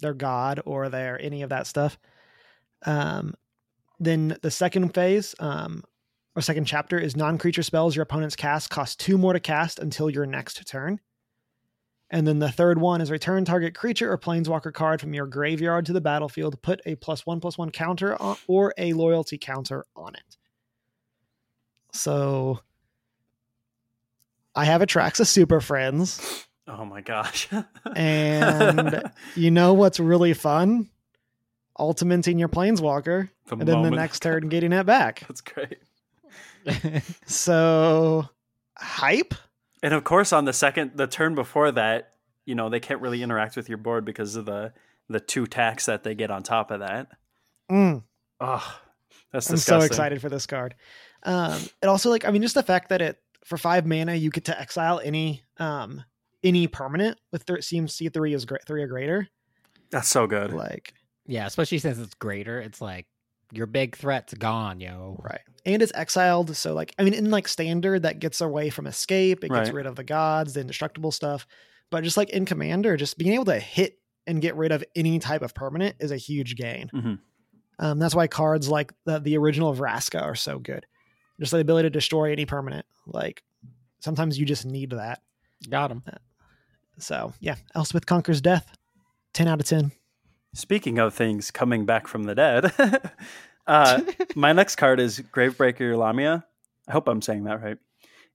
[0.00, 1.98] their god or their any of that stuff.
[2.84, 3.34] Um,
[4.00, 5.84] then the second phase, um,
[6.36, 10.10] or second chapter, is non-creature spells your opponents cast cost two more to cast until
[10.10, 11.00] your next turn.
[12.10, 15.86] And then the third one is return target creature or planeswalker card from your graveyard
[15.86, 16.62] to the battlefield.
[16.62, 20.36] Put a plus one plus one counter on, or a loyalty counter on it.
[21.92, 22.60] So
[24.54, 26.46] I have Atraxa Super Friends.
[26.68, 27.48] Oh my gosh.
[27.96, 30.90] And you know what's really fun?
[31.78, 35.20] Ultimating your planeswalker, the and then the next turn getting it back.
[35.28, 35.78] That's great.
[37.26, 38.28] So
[38.76, 39.34] hype.
[39.82, 42.12] And of course, on the second, the turn before that,
[42.44, 44.72] you know, they can't really interact with your board because of the
[45.08, 47.08] the two tax that they get on top of that.
[47.70, 48.02] Mm.
[48.40, 48.78] Oh,
[49.32, 49.80] that's I'm disgusting.
[49.80, 50.74] so excited for this card.
[51.22, 54.30] Um, it also like I mean, just the fact that it for five mana you
[54.30, 56.02] get to exile any um
[56.42, 59.28] any permanent with th- seems C three is great three or greater.
[59.90, 60.52] That's so good.
[60.52, 60.94] Like
[61.26, 62.60] yeah, especially since it's greater.
[62.60, 63.06] It's like
[63.52, 65.20] your big threat's gone, yo.
[65.22, 66.56] right, and it's exiled.
[66.56, 69.44] So like I mean, in like standard that gets away from escape.
[69.44, 69.74] It gets Right.
[69.74, 71.46] rid of the gods, the indestructible stuff.
[71.90, 75.18] But just like in commander, just being able to hit and get rid of any
[75.20, 76.90] type of permanent is a huge gain.
[76.92, 77.18] Mhm.
[77.78, 80.84] Um, that's why cards like the, the original Vraska are so good.
[81.38, 82.86] Just the ability to destroy any permanent.
[83.06, 83.44] Like
[84.00, 85.20] sometimes you just need that.
[85.70, 86.02] Got him.
[86.98, 88.66] So yeah, Elspeth conquers death.
[89.32, 89.92] Ten out of ten.
[90.56, 92.72] Speaking of things coming back from the dead,
[93.66, 94.00] uh,
[94.34, 96.46] my next card is Gravebreaker Lamia.
[96.88, 97.76] I hope I'm saying that right.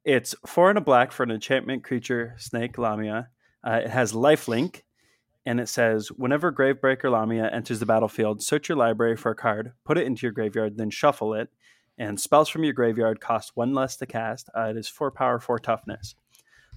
[0.05, 3.29] It's four and a black for an enchantment creature, Snake Lamia.
[3.65, 4.83] Uh, it has lifelink,
[5.47, 9.73] and it says whenever Gravebreaker Lamia enters the battlefield, search your library for a card,
[9.83, 11.49] put it into your graveyard, then shuffle it.
[11.97, 14.47] And spells from your graveyard cost one less to cast.
[14.55, 16.13] Uh, it is four power, four toughness.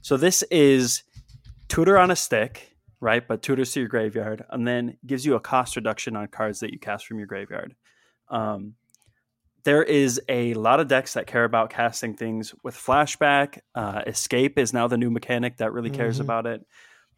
[0.00, 1.02] So this is
[1.68, 3.26] tutor on a stick, right?
[3.26, 6.72] But tutors to your graveyard, and then gives you a cost reduction on cards that
[6.72, 7.74] you cast from your graveyard.
[8.28, 8.74] Um,
[9.64, 13.60] there is a lot of decks that care about casting things with flashback.
[13.74, 16.20] Uh, Escape is now the new mechanic that really cares Mhm.
[16.20, 16.66] about it.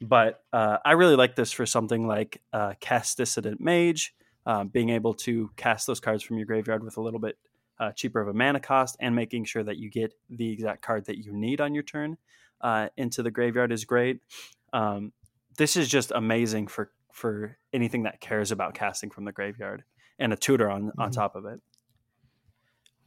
[0.01, 4.91] But uh, I really like this for something like uh, Kess Dissident Mage, uh, being
[4.91, 7.37] able to cast those cards from your graveyard with a little bit
[7.79, 11.05] uh, cheaper of a mana cost, and making sure that you get the exact card
[11.07, 12.17] that you need on your turn
[12.61, 14.21] uh, into the graveyard is great.
[14.73, 15.12] Um,
[15.57, 19.85] this is just amazing for for anything that cares about casting from the graveyard,
[20.19, 21.14] and a tutor on on Mhm.
[21.14, 21.61] top of it.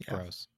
[0.06, 0.14] Yeah.
[0.14, 0.48] Gross.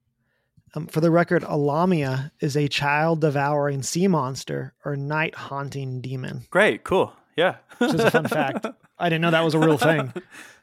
[0.74, 6.46] Um, for the record, Alamia is a child devouring sea monster or night haunting demon.
[6.50, 7.56] Great, cool, yeah.
[7.78, 8.64] Which is a fun fact.
[8.98, 10.12] I didn't know that was a real thing,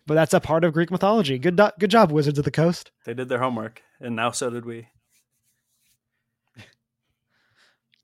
[0.07, 1.37] but that's a part of Greek mythology.
[1.37, 2.89] Good, do- good job, Wizards of the Coast.
[3.05, 4.87] They did their homework, and now so did we.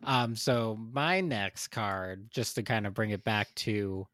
[0.06, 4.08] Um, so my next card, just to kind of bring it back to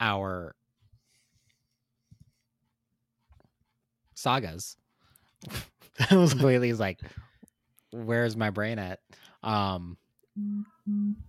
[0.00, 0.54] our
[4.14, 4.76] sagas,
[6.10, 7.00] I was completely like,
[7.90, 9.00] where's my brain at?
[9.42, 9.96] Um,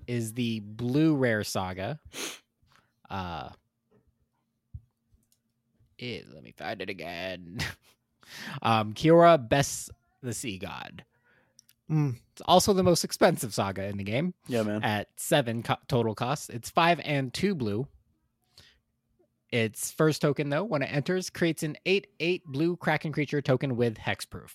[0.08, 2.00] is the blue rare saga.
[3.10, 3.50] Uh,
[5.98, 7.60] it, let me find it again.
[8.62, 9.90] um, Bests
[10.22, 11.04] the Sea God.
[11.90, 14.84] Mm, It's also the most expensive saga in the game Yeah, man.
[14.84, 16.50] at seven co- total costs.
[16.50, 17.88] It's five and two blue.
[19.52, 23.76] Its first token, though, when it enters, creates an 8 8 blue Kraken creature token
[23.78, 24.52] with hexproof.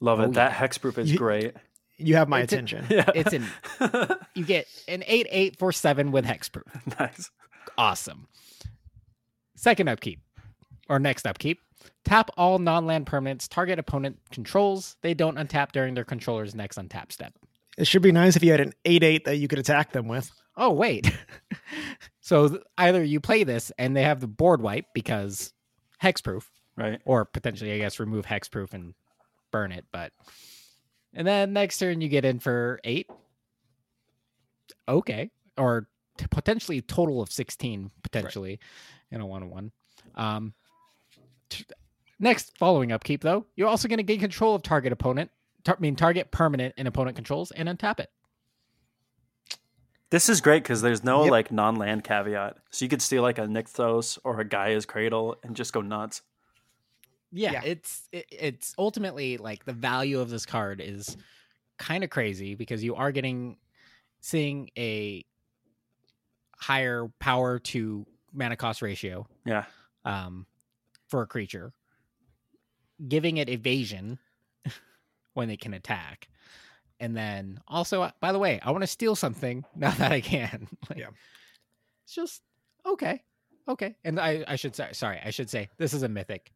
[0.00, 0.24] Love it.
[0.24, 0.58] Oh, that yeah.
[0.68, 1.54] hexproof is You- great.
[1.96, 2.86] you have my It's a- attention.
[2.90, 3.46] Yeah, It's an
[4.34, 6.64] you get an 8 8 for 7 with hexproof.
[6.98, 7.30] nice.
[7.78, 8.26] Awesome.
[9.56, 10.20] Second upkeep,
[10.88, 11.60] or next upkeep,
[12.04, 14.96] tap all non land permanents target opponent controls.
[15.02, 17.34] They don't untap during their controller's next untap step.
[17.78, 20.06] It should be nice if you had an 8 8 that you could attack them
[20.08, 20.30] with.
[20.56, 21.10] Oh wait.
[22.20, 25.52] so either you play this and they have the board wipe because
[26.02, 26.44] hexproof,
[26.76, 27.00] Right.
[27.06, 28.94] or potentially I guess remove hexproof and
[29.50, 30.12] burn it, but
[31.14, 33.08] and then next turn you get in for eight.
[34.88, 35.30] Okay.
[35.56, 38.58] Or t- potentially total of sixteen, potentially,
[39.10, 39.72] in a one on one.
[40.14, 40.54] Um
[41.58, 41.64] t-
[42.18, 45.30] next following upkeep though, you're also gonna gain control of target opponent.
[45.64, 48.10] Tar- I mean target permanent and opponent controls and untap it.
[50.10, 51.30] This is great because there's no Yep.
[51.30, 55.56] like non-land caveat, so you could steal like a Nykthos or a Gaea's Cradle and
[55.56, 56.20] just go nuts.
[57.30, 57.62] yeah, Yeah.
[57.64, 61.16] it's it, it's ultimately like the value of this card is
[61.78, 63.56] kind of crazy because you are getting
[64.20, 65.24] seeing a
[66.58, 69.64] higher power to mana cost ratio Yeah,
[70.04, 70.46] um
[71.12, 71.74] for a creature
[73.06, 74.18] giving it evasion
[75.34, 76.28] when they can attack.
[77.00, 80.68] And then also by the way i want to steal something now that i can.
[80.88, 81.08] Like, Yeah.
[82.04, 82.40] it's just
[82.86, 83.22] okay
[83.68, 83.94] okay.
[84.04, 86.50] And i i should say sorry i should say this is a mythic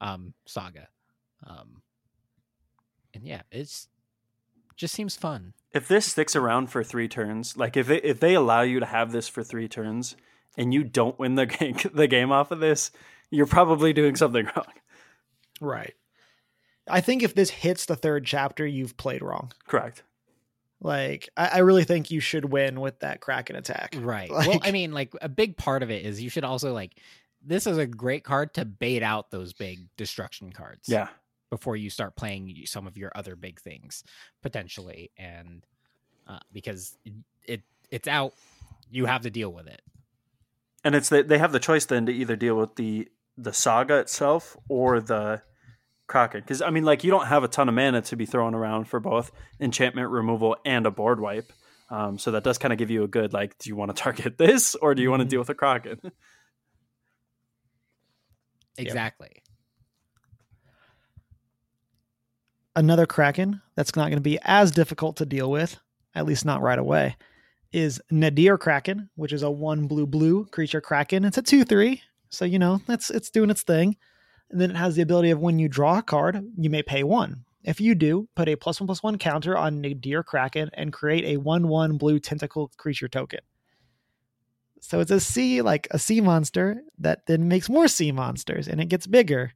[0.00, 0.86] um saga.
[1.44, 1.82] Um
[3.12, 3.88] and yeah it's
[4.76, 5.54] just seems fun.
[5.72, 8.86] If this sticks around for three turns, like if they, if they allow you to
[8.86, 10.14] have this for three turns
[10.58, 12.90] and you don't win the game, the game off of this,
[13.30, 14.66] you're probably doing something wrong.
[15.60, 15.94] Right.
[16.88, 19.52] I think if this hits the third chapter, you've played wrong.
[19.66, 20.02] Correct.
[20.80, 23.96] Like, I, I really think you should win with that Kraken attack.
[23.98, 24.30] Right.
[24.30, 27.00] well, I mean, like a big part of it is you should also like
[27.44, 30.88] this is a great card to bait out those big destruction cards.
[30.88, 31.08] Yeah.
[31.48, 34.02] Before you start playing some of your other big things
[34.42, 35.64] potentially, and
[36.26, 37.12] uh, because it,
[37.44, 38.34] it it's out,
[38.90, 39.80] you have to deal with it.
[40.82, 43.98] And it's that they have the choice then to either deal with the the saga
[43.98, 45.42] itself or the
[46.08, 46.40] Kraken.
[46.40, 48.86] Because I mean, like you don't have a ton of mana to be throwing around
[48.86, 51.52] for both enchantment removal and a board wipe.
[51.90, 54.02] Um, so that does kind of give you a good like, do you want to
[54.02, 55.30] target this or do you want to Mhm.
[55.30, 56.00] deal with a Kraken?
[58.78, 59.42] Exactly.
[62.74, 65.78] Another Kraken that's not going to be as difficult to deal with,
[66.14, 67.16] at least not right away,
[67.72, 71.24] is Nadir Kraken, which is a one blue blue creature Kraken.
[71.24, 73.96] It's a two three, so you know that's it's doing its thing.
[74.50, 77.02] And then it has the ability of when you draw a card, you may pay
[77.02, 77.44] one.
[77.64, 81.24] If you do, put a plus one plus one counter on Nadir Kraken and create
[81.24, 83.40] a one one blue tentacle creature token.
[84.80, 88.80] So it's a sea like a sea monster that then makes more sea monsters and
[88.80, 89.52] it gets bigger.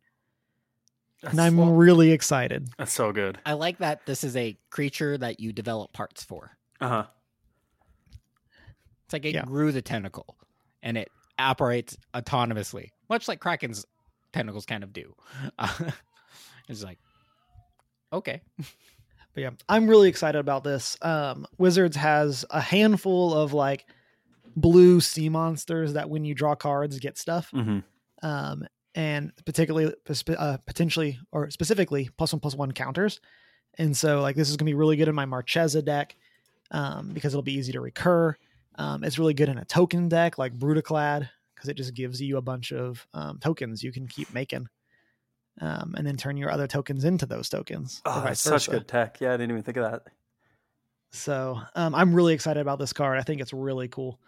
[1.22, 2.68] That's, And I'm well- really excited.
[2.78, 3.38] that's so good.
[3.46, 6.56] I like that this is a creature that you develop parts for.
[6.80, 7.06] Uh huh.
[9.04, 9.44] It's like it Yeah.
[9.44, 10.37] grew the tentacle
[10.83, 13.85] and it operates autonomously, much like Kraken's
[14.33, 15.14] tentacles kind of do.
[15.59, 15.90] Uh,
[16.68, 16.98] it's like,
[18.12, 18.42] okay.
[19.35, 20.96] But yeah, I'm really excited about this.
[21.03, 23.87] Um, Wizards has a handful of like
[24.57, 27.81] blue sea monsters that when you draw cards get stuff, hmm
[28.22, 29.94] um, and particularly
[30.37, 33.20] uh, potentially or specifically plus one plus one counters.
[33.79, 36.16] And so like this is gonna be really good in my Marchesa deck
[36.70, 38.37] um, because it'll be easy to recur.
[38.76, 42.37] Um, it's really good in a token deck like Brudiclad because it just gives you
[42.38, 44.66] a bunch of um, tokens you can keep making.
[45.61, 48.00] um, and then turn your other tokens into those tokens.
[48.06, 49.20] Oh, that's such good tech.
[49.20, 50.02] Yeah, I didn't even think of that.
[51.12, 53.18] So um, I'm really excited about this card.
[53.18, 54.20] I think it's really cool,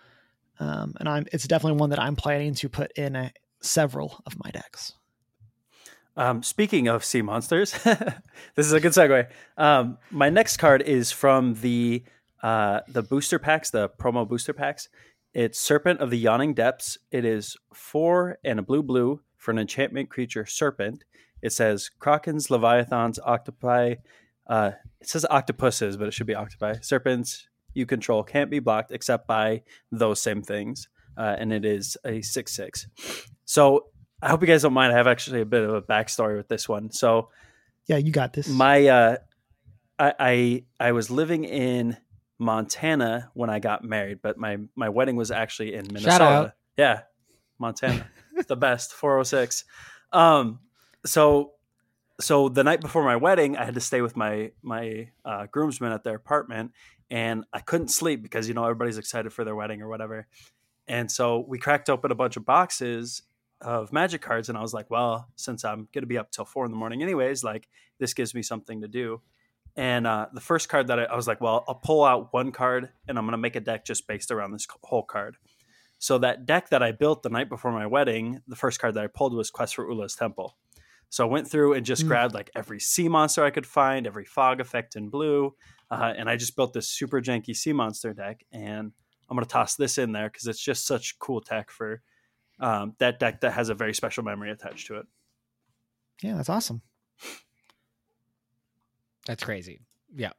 [0.59, 4.37] um, and I'm it's definitely one that I'm planning to put in a, several of
[4.43, 4.93] my decks.
[6.17, 9.29] Um, speaking of sea monsters, this is a good segue.
[9.57, 12.03] Um, my next card is from the
[12.43, 14.89] uh, the booster packs, the promo booster packs.
[15.35, 16.99] It's Serpent of the Yawning Depths.
[17.11, 21.05] It is four and a blue blue for an enchantment creature, Serpent.
[21.41, 23.95] It says Krakens, Leviathans, Octopi.
[24.47, 26.75] Uh, it says octopuses, but it should be octopi.
[26.83, 30.89] Serpents you control can't be blocked except by those same things.
[31.17, 32.87] Uh, and it is a 6 6.
[33.45, 33.87] So
[34.21, 34.93] I hope you guys don't mind.
[34.93, 36.91] I have actually a bit of a backstory with this one.
[36.91, 37.31] So
[37.87, 38.49] Yeah, you got this.
[38.49, 39.17] my uh,
[39.99, 41.97] I, I I was living in
[42.43, 46.09] Montana when I got married, but my my wedding was actually in Minnesota.
[46.77, 47.03] Yeah,
[47.59, 48.07] Montana,
[48.49, 48.93] the best.
[48.93, 49.65] Four hundred six.
[50.13, 50.59] Um,
[51.07, 51.53] so
[52.21, 55.93] so the night before my wedding, I had to stay with my my uh, groomsmen
[55.93, 56.73] at their apartment,
[57.11, 60.27] and I couldn't sleep because you know everybody's excited for their wedding or whatever.
[60.89, 63.23] And so we cracked open a bunch of boxes
[63.61, 66.45] of magic cards, and I was like, well, since I'm going to be up till
[66.45, 67.69] four in the morning anyways, like
[68.01, 69.23] this gives me something to do.
[69.77, 72.53] And uh, the first card that I, I was like, well, I'll pull out one
[72.53, 75.37] card and I'm going to make a deck just based around this whole card.
[75.99, 79.05] So that deck that I built the night before my wedding, the first card that
[79.05, 80.57] I pulled was Quest for Ula's Temple.
[81.09, 82.09] So I went through and just Mm.
[82.09, 85.55] grabbed like every sea monster I could find, every fog effect in blue,
[85.91, 88.45] uh, and I just built this super janky sea monster deck.
[88.53, 88.93] And
[89.31, 92.03] I'm going to toss this in there because it's just such cool tech for
[92.61, 95.07] um, that deck that has a very special memory attached to it.
[96.23, 96.83] yeah, that's awesome.
[99.27, 99.81] That's crazy.
[100.15, 100.31] Yeah.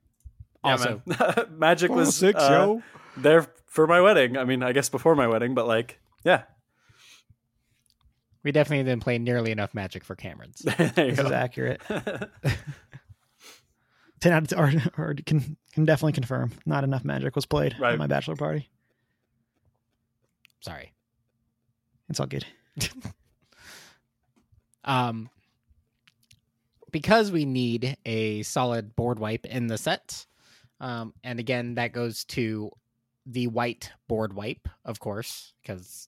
[0.63, 1.17] Yeah, also, man.
[1.57, 2.81] Magic was six, uh, yo.
[3.17, 4.37] there for my wedding.
[4.37, 6.43] I mean, I guess before my wedding, but like, yeah,
[8.43, 10.59] we definitely didn't play nearly enough Magic for Cameron's.
[10.77, 11.81] there you This is accurate.
[14.21, 16.51] Ten out of or, or can can definitely confirm.
[16.65, 17.91] Not enough magic was played Right.
[17.93, 18.69] at my bachelor party.
[20.61, 20.93] Sorry.
[22.09, 22.45] It's all good.
[24.85, 25.29] Um,
[26.93, 30.25] because we need a solid board wipe in the set,
[30.79, 32.71] um, and again that goes to
[33.25, 36.07] the white board wipe, of course, because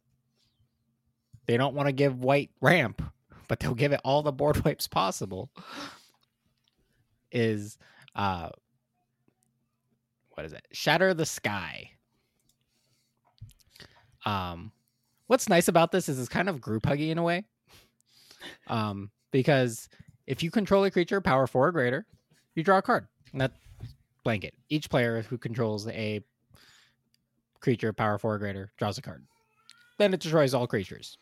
[1.47, 3.01] they don't want to give white ramp,
[3.47, 5.49] but they'll give it all the board wipes possible.
[7.31, 7.77] Is
[8.15, 8.49] uh,
[10.29, 10.65] what is it?
[10.71, 11.91] Shatter the sky.
[14.25, 14.71] Um,
[15.27, 17.43] what's nice about this is it's kind of group huggy in a way
[18.67, 19.89] um, because
[20.27, 22.05] if you control a creature power four or greater,
[22.55, 23.07] you draw a card.
[23.31, 23.53] And that
[24.23, 24.53] blanket.
[24.69, 26.21] Each player who controls a
[27.59, 29.25] creature power four or greater draws a card.
[29.97, 31.17] Then it destroys all creatures.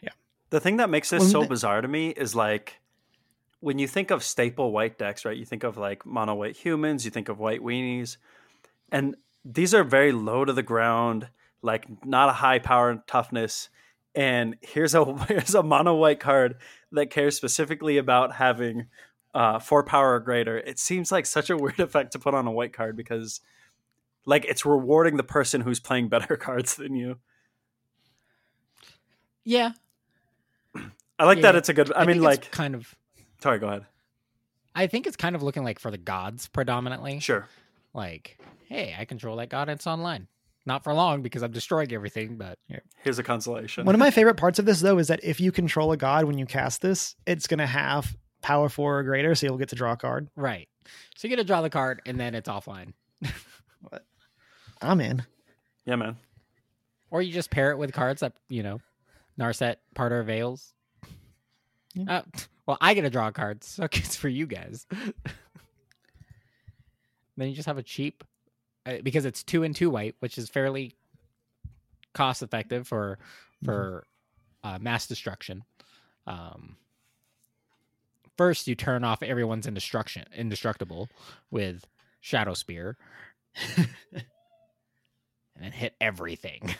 [0.00, 0.10] Yeah.
[0.50, 2.80] The thing that makes this Well, so the- bizarre to me is like
[3.60, 5.36] when you think of staple white decks, right?
[5.36, 8.16] You think of like mono white humans, you think of white weenies,
[8.92, 11.28] and these are very low to the ground,
[11.62, 13.68] like not a high power and toughness.
[14.16, 16.56] And here's a here's a mono white card
[16.92, 18.86] that cares specifically about having
[19.34, 20.56] uh, four power or greater.
[20.58, 23.40] It seems like such a weird effect to put on a white card because,
[24.24, 27.18] like, it's rewarding the person who's playing better cards than you.
[29.44, 29.72] Yeah.
[31.18, 31.54] I like that.
[31.54, 31.92] It's a good.
[31.92, 32.94] I, think mean, like, kind of
[33.40, 33.86] sorry, go ahead.
[34.74, 37.20] I think it's kind of looking like for the gods predominantly.
[37.20, 37.46] Sure.
[37.94, 40.28] Like, hey, I control that god it's online.
[40.66, 42.58] Not for long because I'm destroying everything, but
[43.04, 43.86] Here's a consolation.
[43.86, 46.24] One of my favorite parts of this though is that if you control a god
[46.24, 49.76] when you cast this, it's gonna have power four or greater, so you'll get to
[49.76, 50.28] draw a card.
[50.36, 50.68] right.
[51.16, 52.92] So you get to draw the card and then it's offline.
[53.80, 54.04] What?
[54.82, 55.24] I'm in.
[55.84, 56.16] yeah, man.
[57.10, 58.80] Or you just pair it with cards that, you know,
[59.38, 60.72] Narset, Parter, Veils.
[61.94, 62.18] Yeah.
[62.18, 62.22] Uh,
[62.66, 64.86] well, I get to draw cards, so it's for you guys.
[67.36, 68.24] then you just have a cheap,
[69.02, 70.94] because it's two and two white, which is fairly
[72.14, 73.18] cost effective for
[73.64, 74.04] for
[74.64, 75.64] uh, mass destruction.
[76.26, 76.76] Um,
[78.36, 81.08] first, you turn off everyone's indestruction, indestructible
[81.50, 81.84] with
[82.20, 82.96] Shadow Spear,
[83.76, 84.24] and
[85.60, 86.74] then hit everything.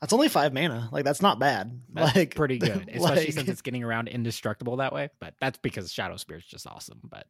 [0.00, 0.88] That's only five mana.
[0.92, 1.80] Like that's not bad.
[1.92, 5.08] That's like pretty good, especially like- since it's getting around indestructible that way.
[5.18, 7.00] But that's because Shadow Spear is just awesome.
[7.04, 7.26] But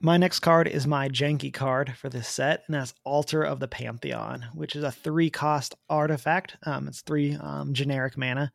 [0.00, 3.66] My next card is my janky card for this set, and that's Altar of the
[3.66, 6.56] Pantheon, which is a three cost artifact.
[6.62, 8.52] Um, it's three um, generic mana.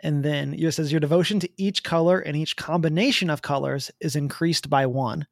[0.00, 4.16] And then it says your devotion to each color and each combination of colors is
[4.16, 5.28] increased by one.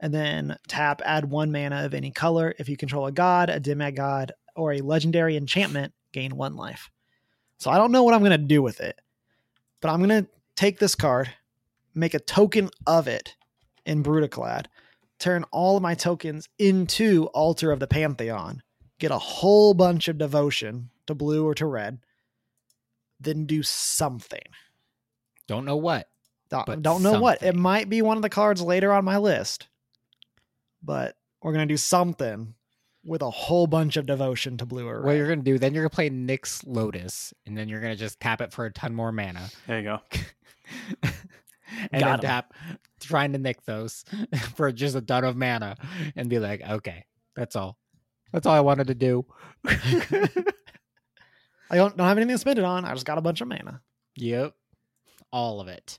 [0.00, 2.54] And then tap, add one mana of any color.
[2.58, 6.88] If you control a god, a demigod, or a legendary enchantment, gain one life.
[7.58, 8.98] So I don't know what I'm going to do with it,
[9.82, 11.30] but I'm going to take this card,
[11.94, 13.36] make a token of it
[13.90, 14.66] in Brudiclad,
[15.18, 18.62] turn all of my tokens into Altar of the Pantheon,
[19.00, 21.98] get a whole bunch of devotion to blue or to red,
[23.18, 24.40] then do something.
[25.48, 26.08] Don't know what.
[26.50, 27.42] Don't, But don't know what.
[27.42, 29.68] It might be one of the cards later on my list,
[30.82, 32.54] but we're going to do something
[33.04, 35.04] with a whole bunch of devotion to blue or red.
[35.04, 35.18] What red.
[35.18, 35.58] you're gonna do?
[35.58, 38.72] Then you're gonna play Nyx Lotus, and then you're gonna just tap it for a
[38.72, 39.98] ton more mana, There you go.
[41.02, 41.12] and
[41.92, 42.20] Got then 'em.
[42.20, 42.52] tap
[43.00, 44.04] trying to nick those
[44.54, 45.76] for just a ton of mana,
[46.16, 47.78] and be like, okay, that's all.
[48.32, 49.24] That's all I wanted to do.
[49.66, 50.28] I
[51.76, 52.84] don't, don't have anything to spend it on.
[52.84, 53.80] I just got a bunch of mana.
[54.16, 54.54] yep,
[55.32, 55.98] all of it.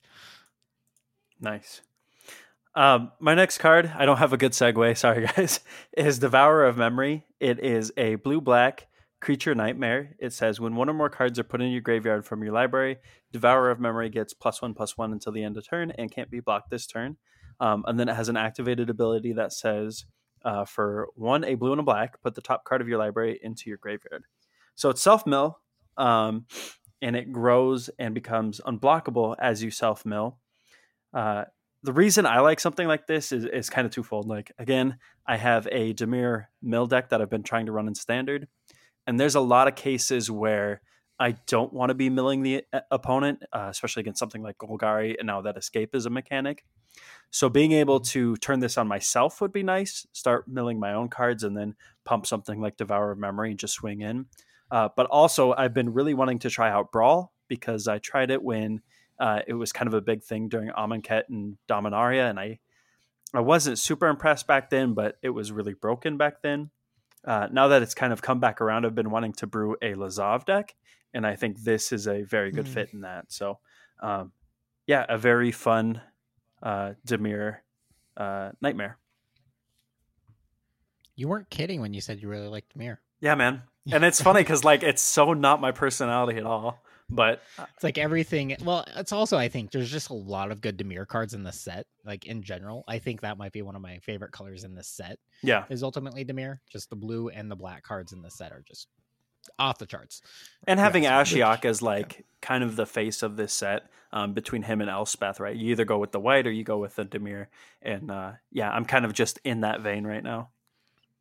[1.39, 1.81] Nice.
[2.73, 5.59] Um, my next card, I don't have a good segue, sorry guys,
[5.97, 7.25] is Devourer of Memory.
[7.39, 8.87] It is a blue black
[9.21, 10.15] creature nightmare.
[10.19, 12.97] It says when one or more cards are put in your graveyard from your library,
[13.31, 16.29] Devourer of Memory gets plus one plus one until the end of turn and can't
[16.29, 17.17] be blocked this turn.
[17.59, 20.05] Um, and then it has an activated ability that says
[20.43, 23.39] uh, for one, a blue and a black, put the top card of your library
[23.41, 24.25] into your graveyard.
[24.75, 25.59] So it's self mill,
[25.97, 26.47] um,
[27.01, 30.39] and it grows and becomes unblockable as you self mill.
[31.13, 31.45] Uh,
[31.83, 34.27] the reason I like something like this is, is kind of twofold.
[34.27, 37.95] Like, again, I have a Dimir mill deck that I've been trying to run in
[37.95, 38.47] standard.
[39.07, 40.81] And there's a lot of cases where
[41.19, 45.15] I don't want to be milling the uh, opponent, uh, especially against something like Golgari
[45.17, 46.63] and now that escape is a mechanic.
[47.29, 50.05] So being able to turn this on myself would be nice.
[50.11, 53.75] Start milling my own cards and then pump something like Devourer of Memory and just
[53.75, 54.25] swing in.
[54.71, 58.41] Uh, but also, I've been really wanting to try out Brawl because I tried it
[58.41, 58.81] when
[59.19, 62.59] uh, it was kind of a big thing during Amonkhet and Dominaria, and I
[63.33, 66.71] I wasn't super impressed back then, but it was really broken back then.
[67.25, 69.93] Uh, now that it's kind of come back around, I've been wanting to brew a
[69.93, 70.75] Lazav deck,
[71.13, 72.73] and I think this is a very good Mm.
[72.73, 73.31] fit in that.
[73.31, 73.59] So,
[74.01, 74.31] um,
[74.87, 76.01] yeah, a very fun
[76.63, 77.57] uh, Dimir
[78.17, 78.97] uh, nightmare.
[81.15, 82.97] You weren't kidding when you said you really liked Dimir.
[83.19, 83.61] Yeah, man,
[83.91, 86.83] and it's funny because like it's so not my personality at all.
[87.11, 88.55] But uh, It's like everything.
[88.63, 91.51] Well, it's also I think there's just a lot of good Dimir cards in the
[91.51, 91.85] set.
[92.05, 94.87] Like in general, I think that might be one of my favorite colors in this
[94.87, 95.19] set.
[95.43, 96.59] yeah, Is ultimately Dimir.
[96.69, 98.87] Just the blue and the black cards in the set are just
[99.59, 100.21] off the charts.
[100.67, 103.83] And having which- Ashiok as like kind of the face of this set
[104.13, 105.55] um, between him and Elspeth, right?
[105.55, 107.47] You either go with the white or you go with the Dimir.
[107.81, 110.49] And uh, yeah, I'm kind of just in that vein right now.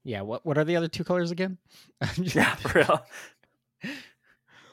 [0.04, 0.20] Yeah.
[0.22, 1.58] What What are the other two colors again?
[2.16, 3.04] Yeah, for real.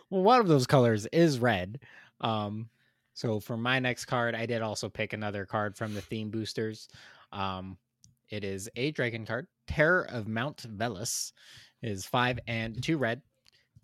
[0.09, 1.79] Well, one of those colors is red.
[2.21, 2.69] Um,
[3.13, 6.87] so for my next card, I did also pick another card from the theme boosters.
[7.31, 7.77] Um,
[8.29, 11.31] it is a dragon card, Terror of Mount Velus.
[11.81, 13.21] is five and two red.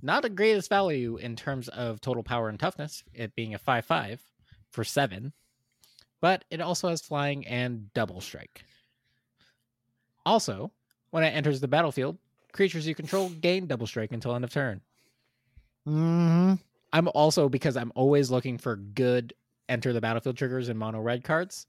[0.02, 3.86] Not the greatest value in terms of total power and toughness, it being a five
[3.86, 4.22] five
[4.70, 5.32] for seven,
[6.20, 8.66] but it also has flying and double strike.
[10.26, 10.72] Also,
[11.12, 12.18] when it enters the battlefield,
[12.52, 14.82] creatures you control gain double strike until end of turn.
[15.86, 16.54] Hmm
[16.92, 19.34] I'm also because I'm always looking for good
[19.68, 21.66] enter the battlefield triggers in mono red cards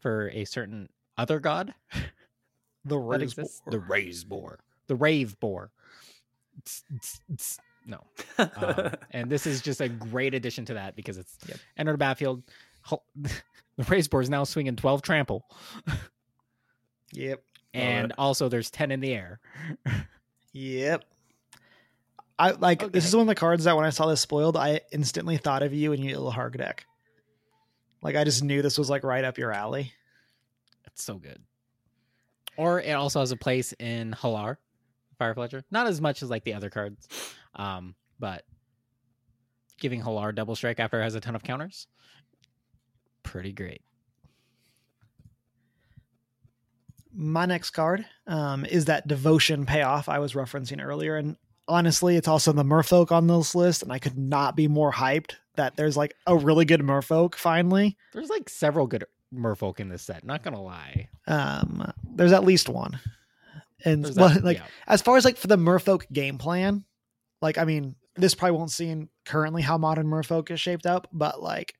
[0.00, 0.88] for a certain
[1.18, 1.74] other god
[2.84, 3.46] The Raze-Boar.
[3.68, 4.58] The Raze-Boar,
[4.88, 5.70] the rave boar.
[7.86, 8.00] No,
[8.38, 11.58] um, and this is just a great addition to that because it's Yep.
[11.76, 12.42] enter the battlefield.
[13.76, 15.46] The Raze-Boar is now swinging 12 trample,
[17.12, 17.42] Yep.
[17.72, 19.40] and also there's 10 in the air.
[20.52, 21.04] Yep.
[22.38, 24.80] I like this is one of the cards that when I saw this spoiled, I
[24.90, 26.86] instantly thought of you and your Ilharg deck.
[28.02, 29.92] Like I just knew this was like right up your alley.
[30.86, 31.40] It's so good.
[32.56, 34.56] Or it also has a place in Hallar,
[35.18, 35.64] Fire Fletcher.
[35.70, 37.06] Not as much as like the other cards,
[37.54, 38.44] um, but
[39.80, 41.86] giving Hallar double strike after it has a ton of counters,
[43.22, 43.82] pretty great.
[47.14, 51.36] My next card um, is that devotion payoff I was referencing earlier, and
[51.68, 55.32] honestly, it's also the Merfolk on this list, and I could not be more hyped
[55.56, 57.96] that there's like a really good Merfolk finally.
[58.12, 59.04] There's like several good
[59.34, 60.24] Merfolk in this set.
[60.24, 61.08] Not gonna lie.
[61.26, 62.98] Um, there's at least one,
[63.84, 64.66] and that- like yeah.
[64.86, 66.84] as far as like for the Merfolk game plan,
[67.40, 71.08] like I mean, this probably won't see in currently how modern Merfolk is shaped up,
[71.12, 71.74] but like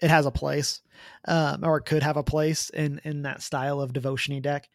[0.00, 0.80] it has a place,
[1.26, 4.68] um, or it could have a place in in that style of devotiony deck.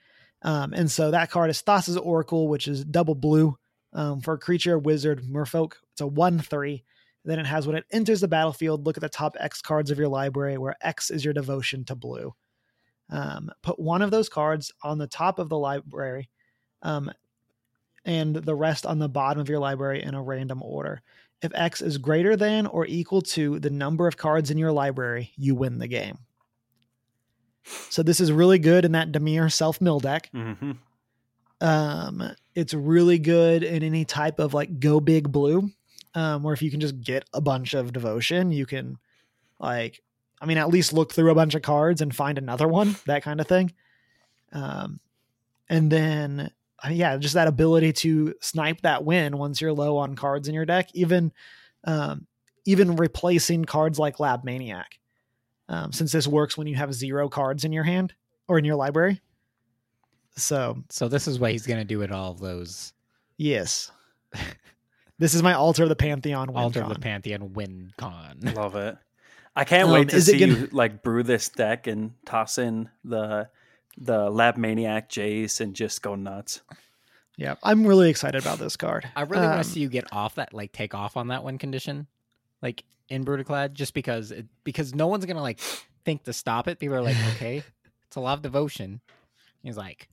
[0.43, 3.57] Um, and so that card is Thassa's Oracle, which is double blue
[3.93, 5.73] um, for a creature, wizard, Merfolk.
[5.91, 6.83] It's a one three.
[7.25, 9.97] Then it has when it enters the battlefield, look at the top X cards of
[9.97, 12.33] your library, where X is your devotion to blue.
[13.09, 16.29] Um, put one of those cards on the top of the library,
[16.83, 17.11] um,
[18.05, 21.01] and the rest on the bottom of your library in a random order.
[21.41, 25.31] If X is greater than or equal to the number of cards in your library,
[25.35, 26.19] you win the game.
[27.89, 30.29] So this is really good in that Dimir self mill deck.
[30.31, 30.71] hmm
[31.61, 35.69] Um, it's really good in any type of like go big blue,
[36.13, 38.97] um, where if you can just get a bunch of devotion, you can
[39.59, 40.01] like,
[40.39, 43.23] I mean, at least look through a bunch of cards and find another one, that
[43.23, 43.73] kind of thing.
[44.53, 44.99] Um,
[45.69, 46.51] and then
[46.83, 50.53] uh, yeah, just that ability to snipe that win once you're low on cards in
[50.53, 51.31] your deck, even
[51.85, 52.27] um,
[52.65, 54.99] even replacing cards like Lab Maniac,
[55.69, 58.13] um, since this works when you have zero cards in your hand
[58.47, 59.21] or in your library.
[60.35, 62.93] So So this is what he's gonna do with all of those
[63.37, 63.91] yes,
[65.19, 66.47] this is my Altar of the Pantheon.
[66.53, 68.39] Win Altar of the Pantheon win con.
[68.55, 68.97] Love it.
[69.55, 72.13] I can't Um, wait to is it see gonna- you like brew this deck and
[72.25, 73.49] toss in the
[73.99, 76.61] the Lab Maniac Jace and just go nuts.
[77.35, 79.07] Yeah, I'm really excited about this card.
[79.15, 81.43] I really want Um, to see you get off that, like take off on that
[81.43, 82.05] one condition,
[82.61, 85.59] like in Brudiclad, just because it, because no one's gonna like
[86.05, 86.79] think to stop it.
[86.79, 87.63] People are like, okay,
[88.07, 89.01] it's a lot of devotion.
[89.63, 90.07] He's like,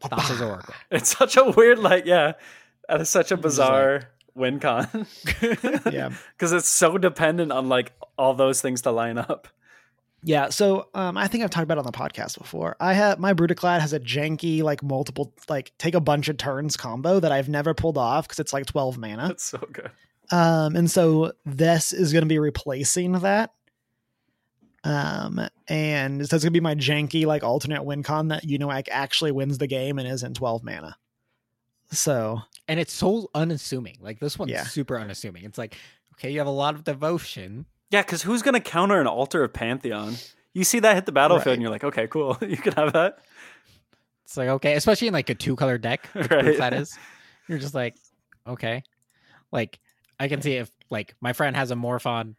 [0.00, 0.74] Thassa's Oracle.
[0.90, 2.32] It's such a weird, like, yeah,
[2.88, 4.02] that is such a Just like- bizarre
[4.34, 4.86] win con.
[5.90, 6.10] Yeah.
[6.36, 9.48] because it's so dependent on like all those things to line up.
[10.22, 12.76] Yeah, so um, I think I've talked about it on the podcast before.
[12.80, 16.76] I have my Brudiclad has a janky, like multiple, like take a bunch of turns
[16.76, 19.28] combo that I've never pulled off because it's like twelve mana.
[19.28, 19.90] That's so good.
[20.30, 23.52] Um, and so this is going to be replacing that.
[24.84, 28.58] Um, and so it's going to be my janky, like alternate win con that you
[28.58, 30.96] know like actually wins the game and is in twelve mana.
[31.90, 33.96] So and it's so unassuming.
[34.00, 34.64] Like this one's Yeah.
[34.64, 35.44] super unassuming.
[35.44, 35.76] It's like,
[36.14, 37.66] okay, you have a lot of devotion.
[37.90, 40.14] Yeah, because who's gonna counter an altar of Pantheon?
[40.54, 41.52] You see that hit the battlefield, Right.
[41.54, 43.18] and you're like, okay, cool, you can have that.
[44.24, 46.56] It's like okay, especially in like a two color deck, which Right.
[46.58, 46.96] that is.
[47.48, 47.96] You're just like,
[48.46, 48.82] okay,
[49.50, 49.80] like
[50.20, 52.36] I can see if like my friend has a Morophon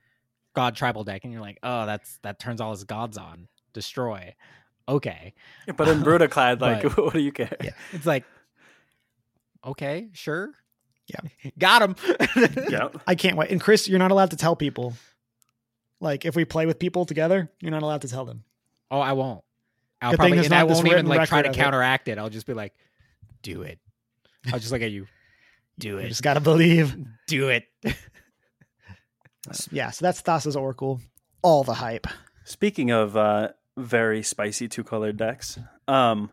[0.56, 4.34] God tribal deck, and you're like, oh, that's that turns all his gods on, destroy.
[4.88, 5.34] Okay,
[5.78, 7.56] But in Brudiclad, like, But- what do you care?
[7.64, 7.72] Yeah.
[7.94, 8.26] it's like,
[9.66, 10.52] okay, sure,
[11.08, 11.52] Yeah.
[11.60, 11.96] got him.
[12.70, 12.90] yeah.
[13.06, 13.52] I can't wait.
[13.52, 14.94] And Chris, you're not allowed to tell people.
[16.02, 18.44] Like if we play with people together, you're not allowed to tell them.
[18.90, 19.44] Oh, I won't.
[20.02, 21.60] I'll Good thing probably there's and I not this won't even like try to record
[21.60, 21.64] it.
[21.64, 22.18] counteract it.
[22.18, 22.74] I'll just be like,
[23.44, 23.80] do it.
[24.54, 25.08] I'll just look at you.
[25.80, 26.10] Do You it.
[26.10, 26.96] just gotta believe.
[27.28, 27.66] Do it.
[29.72, 31.00] Yeah, so that's Thassa's Oracle.
[31.42, 32.06] All the hype.
[32.44, 35.58] Speaking of uh, very spicy two colored decks,
[35.88, 36.32] um,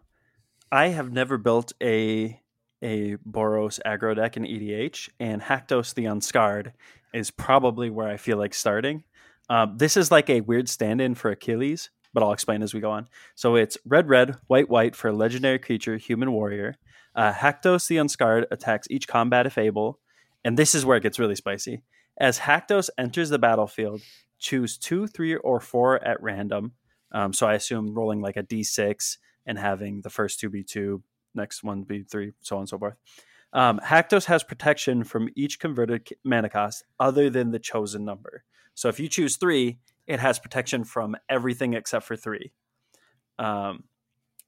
[0.71, 2.41] I have never built a
[2.83, 6.73] a Boros aggro deck in EDH, and Haktos the Unscarred
[7.15, 9.05] is probably where I feel like starting.
[9.49, 12.81] Um, this is like a weird stand in for Achilles, but I'll explain as we
[12.81, 13.09] go on.
[13.35, 16.77] So it's red, red, white, white for a legendary creature, human warrior.
[17.17, 19.99] Uh, Haktos the Unscarred attacks each combat if able,
[20.45, 21.83] and this is where it gets really spicy.
[22.19, 24.03] As Haktos enters the battlefield,
[24.39, 26.73] choose two, three, or four at random.
[27.13, 31.03] Um, so I assume rolling like a d6 and having the first two be two,
[31.35, 32.97] next one be three, so on and so forth.
[33.53, 38.45] Um, Haktos has protection from each converted mana cost other than the chosen number.
[38.75, 42.53] So if you choose three, it has protection from everything except for three.
[43.39, 43.85] Um,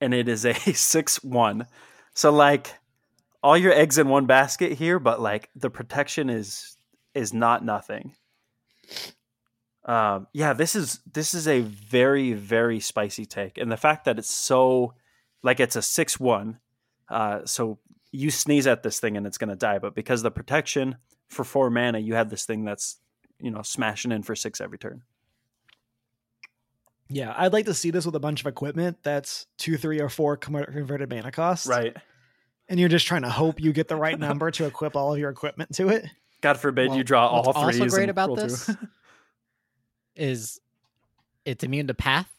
[0.01, 1.67] and it is a 6 1.
[2.19, 2.75] So, like,
[3.45, 6.77] all your eggs in one basket here, but like the protection is
[7.15, 8.17] is not nothing.
[9.85, 14.19] Um, yeah, this is this is a very very spicy take, and the fact that
[14.19, 14.95] it's so
[15.45, 16.59] like it's a six one,
[17.09, 17.79] uh, so
[18.11, 20.97] you sneeze at this thing and it's gonna die, but because the protection
[21.29, 22.97] for four mana, you have this thing that's
[23.39, 25.03] you know smashing in for six every turn.
[27.11, 30.09] Yeah, I'd like to see this with a bunch of equipment that's two, three, or
[30.09, 31.67] four converted mana costs.
[31.67, 31.97] Right.
[32.69, 35.19] And you're just trying to hope you get the right number to equip all of
[35.19, 36.05] your equipment to it.
[36.41, 37.81] God forbid Well, you draw all what's threes.
[37.81, 38.71] Also great about this
[40.17, 40.61] is
[41.45, 42.31] it's immune to path.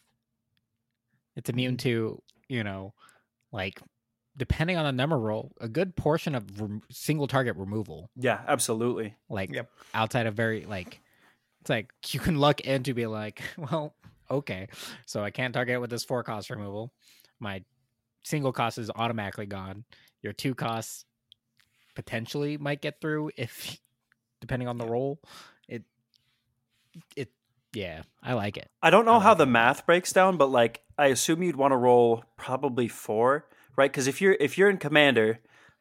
[1.36, 2.94] It's immune to you know,
[3.52, 3.80] like
[4.36, 8.08] depending on the number roll, a good portion of rem- single target removal.
[8.16, 9.14] yeah, absolutely.
[9.28, 9.68] Like Yep.
[9.94, 11.00] outside of very like,
[11.60, 13.94] it's like you can luck into be like, well,
[14.30, 14.68] okay,
[15.06, 16.92] so I can't target with this four cost removal.
[17.38, 17.62] My
[18.24, 19.84] single cost is automatically gone.
[20.22, 21.04] Your two costs
[21.94, 23.78] potentially might get through if
[24.40, 25.20] depending on the roll.
[25.68, 25.84] It
[27.16, 27.30] it
[27.72, 28.68] yeah, I like it.
[28.82, 29.46] I don't know I how like the it.
[29.46, 33.46] math breaks down, but like I assume you'd want to roll probably four,
[33.76, 33.90] right?
[33.90, 35.40] Because if you're if you're in commander,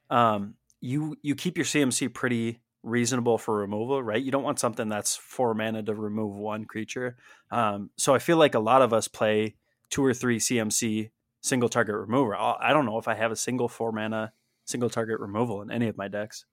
[0.10, 4.22] um, you you keep your CMC pretty reasonable for removal, right?
[4.22, 7.18] You don't want something that's four mana to remove one creature.
[7.52, 9.56] Um, so I feel like a lot of us play
[9.90, 11.10] two or three CMC
[11.42, 12.36] single target remover.
[12.36, 14.32] I I don't know if I have a single four mana
[14.66, 16.46] single target removal in any of my decks.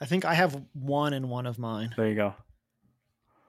[0.00, 1.92] I think I have one in one of mine.
[1.96, 2.34] There you go.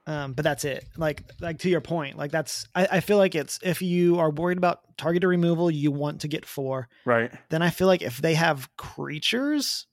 [0.06, 0.84] Um, but that's it.
[0.96, 4.30] Like like to your point, like that's I, I feel like it's if you are
[4.30, 6.88] worried about targeted removal, you want to get four.
[7.04, 7.30] Right.
[7.50, 9.86] Then I feel like if they have creatures,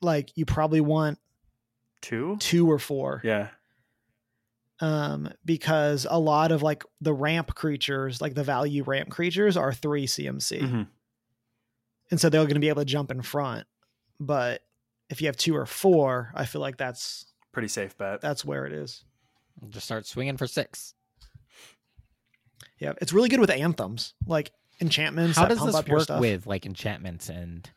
[0.00, 1.18] like you probably want
[2.00, 2.36] Two.
[2.38, 3.20] two or four.
[3.24, 3.48] Yeah.
[4.80, 9.72] Um, because a lot of like the ramp creatures, like the value ramp creatures, are
[9.72, 10.86] three CMC, Mhm.
[12.12, 13.66] and so they're going to be able to jump in front.
[14.20, 14.62] But
[15.10, 18.20] if you have two or four, I feel like that's Pretty safe bet.
[18.20, 19.04] that's where it is.
[19.68, 20.94] Just start swinging for six.
[22.78, 25.36] Yeah, it's really good with anthems, like enchantments.
[25.36, 27.68] How that does pump this up work with like enchantments and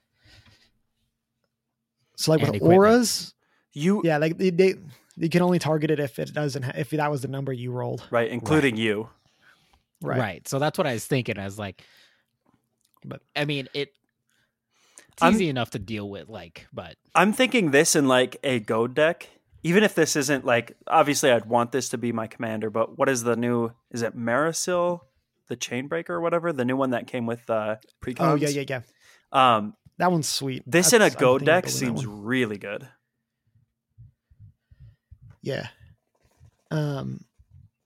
[2.18, 2.78] So like and with equipment?
[2.80, 3.34] auras,
[3.74, 4.76] You yeah, like they, they
[5.22, 7.72] you can only target it if it doesn't ha- if that was the number you
[7.72, 8.03] rolled.
[8.11, 9.09] right, including you.
[10.01, 10.19] Right.
[10.19, 10.47] right.
[10.47, 11.38] So that's what I was thinking.
[11.38, 11.84] I was like,
[13.05, 13.93] But- I mean, it.
[15.13, 18.59] It's I'm- easy enough to deal with, like, but I'm thinking this in like a
[18.59, 19.30] go deck.
[19.63, 23.07] Even if this isn't like obviously I'd want this to be my commander, but what
[23.09, 25.01] is the new is it Marisil,
[25.49, 26.51] the Chainbreaker or whatever?
[26.51, 28.22] The new one that came with uh precons?
[28.22, 28.82] Oh yeah, yeah, yeah.
[29.32, 30.63] Um That one's sweet.
[30.65, 32.88] this in a That's- go deck seems really good.
[35.41, 35.67] Yeah.
[36.69, 37.25] Um,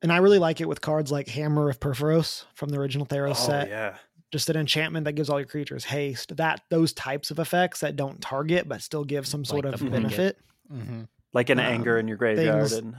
[0.01, 3.31] and I really like it with cards like Hammer of Purphoros from the original Theros
[3.31, 3.69] Oh set.
[3.69, 3.95] yeah.
[4.31, 6.35] Just an enchantment that gives all your creatures haste.
[6.37, 9.91] That those types of effects that don't target but still give some sort Like of
[9.91, 10.37] benefit.
[10.71, 11.03] mm-hmm.
[11.33, 12.95] Like an Um, anger in your graveyard things- and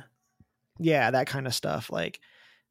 [0.78, 1.90] Yeah, that kind of stuff.
[1.90, 2.20] Like,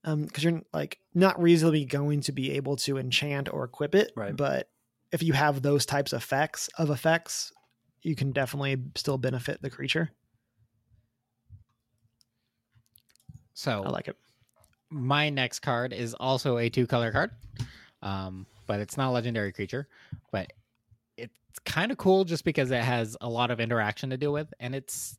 [0.04, 4.12] um, because you're like not reasonably going to be able to enchant or equip it,
[4.16, 4.36] Right.
[4.36, 4.70] But
[5.12, 7.52] if you have those types of effects of effects,
[8.02, 10.12] you can definitely still benefit the creature.
[13.56, 14.16] So I like it.
[14.92, 17.32] my next card is also a two color card,
[18.04, 19.88] um, but it's not a legendary creature.
[20.32, 20.54] But
[21.18, 21.34] it's
[21.66, 24.76] kind of cool just because it has a lot of interaction to deal with, and
[24.76, 25.18] it's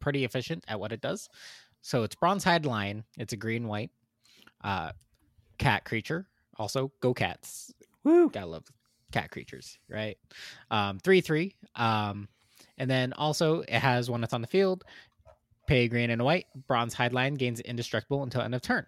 [0.00, 1.28] pretty efficient at what it does.
[1.82, 3.04] So it's Bronze Hide Lion.
[3.18, 3.90] It's a green white
[4.62, 4.92] uh,
[5.58, 6.26] cat creature.
[6.56, 7.72] Also, go cats.
[8.04, 8.30] Woo.
[8.30, 8.64] Gotta love
[9.12, 10.18] cat creatures, right?
[10.70, 11.54] Um, three three.
[11.74, 12.28] Um,
[12.76, 14.84] and then also it has one that's on the field.
[15.68, 16.46] Pay green and white.
[16.66, 18.86] Bronze hide line gains indestructible until end of turn.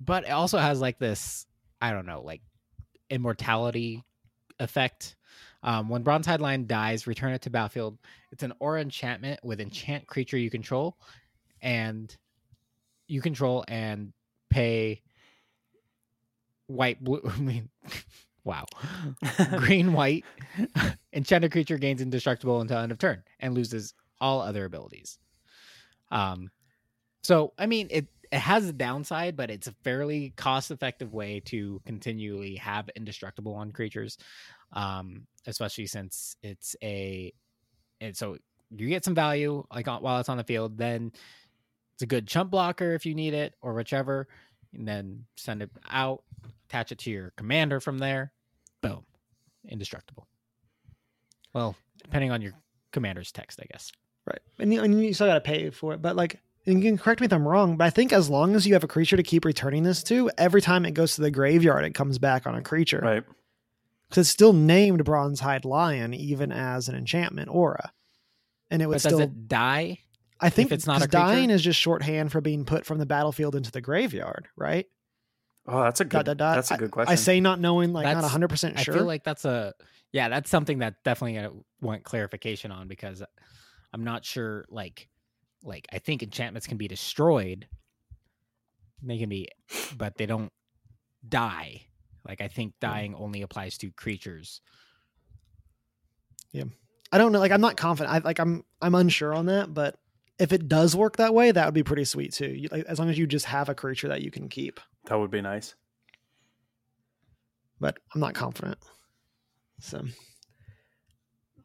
[0.00, 1.46] But it also has like this,
[1.82, 2.40] I don't know, like
[3.10, 4.02] immortality
[4.58, 5.16] effect.
[5.62, 7.98] Um, when bronze hide line dies, return it to battlefield.
[8.32, 10.96] It's an aura enchantment with enchant creature you control,
[11.60, 12.14] and
[13.06, 14.14] you control and
[14.48, 15.02] pay
[16.68, 17.20] white blue.
[17.30, 17.68] I mean,
[18.44, 18.64] wow,
[19.56, 20.24] green white.
[21.12, 25.18] Enchanted creature gains indestructible until end of turn and loses all other abilities.
[26.10, 26.50] Um,
[27.22, 31.40] so I mean, it it has a downside, but it's a fairly cost effective way
[31.46, 34.18] to continually have indestructible on creatures.
[34.72, 37.32] Um, especially since it's a,
[38.00, 38.36] and so
[38.70, 40.78] you get some value like while it's on the field.
[40.78, 41.12] Then
[41.94, 44.26] it's a good chump blocker if you need it or whichever,
[44.72, 46.24] and then send it out,
[46.68, 48.32] attach it to your commander from there.
[48.80, 49.04] Boom,
[49.68, 50.26] indestructible.
[51.52, 52.52] Well, depending on your
[52.90, 53.92] commander's text, I guess.
[54.26, 54.40] Right.
[54.58, 56.00] And you, and you still got to pay for it.
[56.02, 58.54] But like, and you can correct me if I'm wrong, but I think as long
[58.56, 61.20] as you have a creature to keep returning this to, every time it goes to
[61.20, 63.00] the graveyard, it comes back on a creature.
[63.02, 63.24] right.
[64.08, 67.92] Because it's still named Bronze Hide Lion, even as an enchantment aura.
[68.70, 69.98] And it would But still, it die?
[70.40, 73.06] I think it's not a 'cause dying is just shorthand for being put from the
[73.06, 74.86] battlefield into the graveyard, right?
[75.66, 76.54] Oh, that's a good Dot, dot, dot.
[76.56, 77.10] that's a good question.
[77.12, 78.94] I say not knowing, like not That's- 100% sure.
[78.94, 79.74] I feel like that's a
[80.12, 81.48] yeah, that's something that definitely I
[81.80, 83.22] want clarification on because
[83.94, 84.66] I'm not sure.
[84.68, 85.08] Like,
[85.62, 87.68] like I think enchantments can be destroyed.
[89.02, 89.48] They can be,
[89.96, 90.50] but they don't
[91.26, 91.82] die.
[92.26, 94.60] Like I think dying only applies to creatures.
[96.52, 96.64] Yeah.
[97.12, 97.38] I don't know.
[97.38, 98.14] Like, I'm not confident.
[98.14, 99.96] I like, I'm, I'm unsure on that, but
[100.38, 102.48] if it does work that way, that would be pretty sweet too.
[102.48, 104.80] You, like, as long as you just have a creature that you can keep.
[105.06, 105.76] that would be nice.
[107.78, 108.78] but I'm not confident.
[109.78, 110.02] So,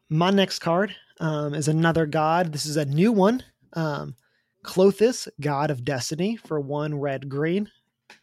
[0.08, 2.52] my next card um, is another god.
[2.52, 3.44] This is a new one.
[3.74, 4.16] Um,
[4.64, 7.70] Klothys, god of destiny, for one red green.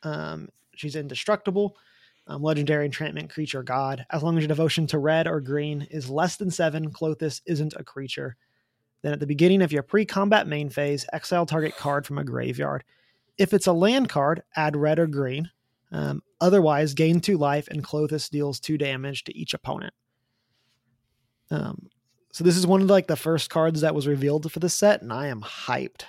[0.03, 1.77] Um, she's indestructible.
[2.29, 4.05] Um, legendary enchantment creature god.
[4.11, 7.73] As long as your devotion to red or green is less than seven, Klothys isn't
[7.77, 8.35] a creature.
[9.01, 12.25] Then at the beginning of your pre combat main phase, exile target card from a
[12.25, 12.83] graveyard.
[13.37, 15.49] If it's a land card, add red or green.
[15.91, 19.93] Um, otherwise, gain two life and Klothys deals two damage to each opponent.
[21.49, 21.87] Um,
[22.37, 25.01] so this is one of like the first cards that was revealed for the set,
[25.01, 26.03] and I am hyped.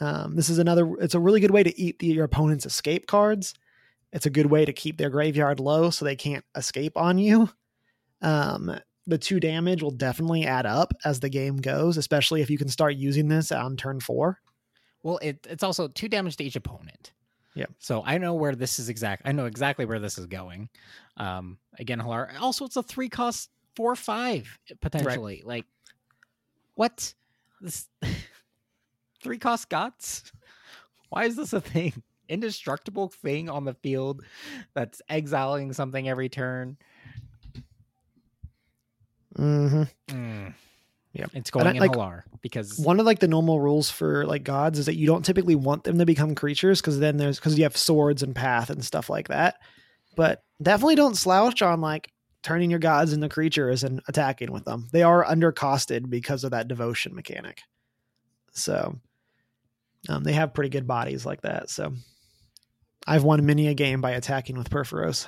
[0.00, 0.86] Um, this is another.
[1.00, 3.54] It's a really good way to eat the, your opponent's escape cards.
[4.12, 7.48] It's a good way to keep their graveyard low so they can't escape on you.
[8.20, 12.58] Um, the two damage will definitely add up as the game goes, especially if you
[12.58, 14.38] can start using this on turn four.
[15.02, 17.14] Well, it, it's also two damage to each opponent.
[17.54, 17.64] Yeah.
[17.78, 19.22] So I know where this is exact.
[19.24, 20.68] I know exactly where this is going.
[21.16, 22.38] Um, again, Hallar.
[22.38, 23.48] Also, it's a three cost
[23.78, 25.42] four five potentially.
[25.46, 25.64] Like,
[26.74, 27.14] what?
[27.60, 27.88] This
[29.22, 30.32] three cost gods?
[31.10, 32.02] Why is this a thing?
[32.28, 34.24] Indestructible thing on the field
[34.74, 36.76] that's exiling something every turn.
[39.38, 39.82] Mm-hmm.
[40.08, 40.54] Mm.
[41.12, 41.26] Yeah.
[41.32, 44.42] It's going I- in like, Hallar because One of like the normal rules for like
[44.42, 47.56] gods is that you don't typically want them to become creatures because then there's because
[47.56, 49.54] you have swords and path and stuff like that.
[50.16, 52.10] But definitely don't slouch on like
[52.42, 54.88] turning your gods into creatures and attacking with them.
[54.92, 57.62] They are undercosted because of that devotion mechanic.
[58.52, 58.98] So
[60.08, 61.70] um, they have pretty good bodies like that.
[61.70, 61.92] So
[63.06, 65.26] I've won many a game by attacking with Purphoros.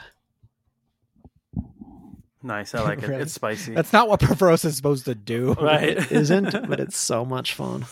[2.42, 2.74] Nice.
[2.74, 3.08] I like it.
[3.08, 3.22] Really?
[3.22, 3.74] It's spicy.
[3.74, 5.52] that's not what Purphoros is supposed to do.
[5.60, 5.98] right.
[5.98, 7.86] It isn't, but it's so much fun.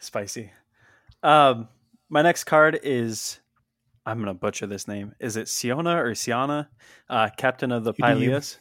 [0.00, 0.50] spicy.
[1.22, 1.68] Um,
[2.08, 3.40] my next card is
[4.06, 5.14] I'm gonna butcher this name.
[5.18, 6.68] Is it Siona or Siana?
[7.10, 8.30] Uh, Captain of the You do you.
[8.30, 8.58] Pyleas.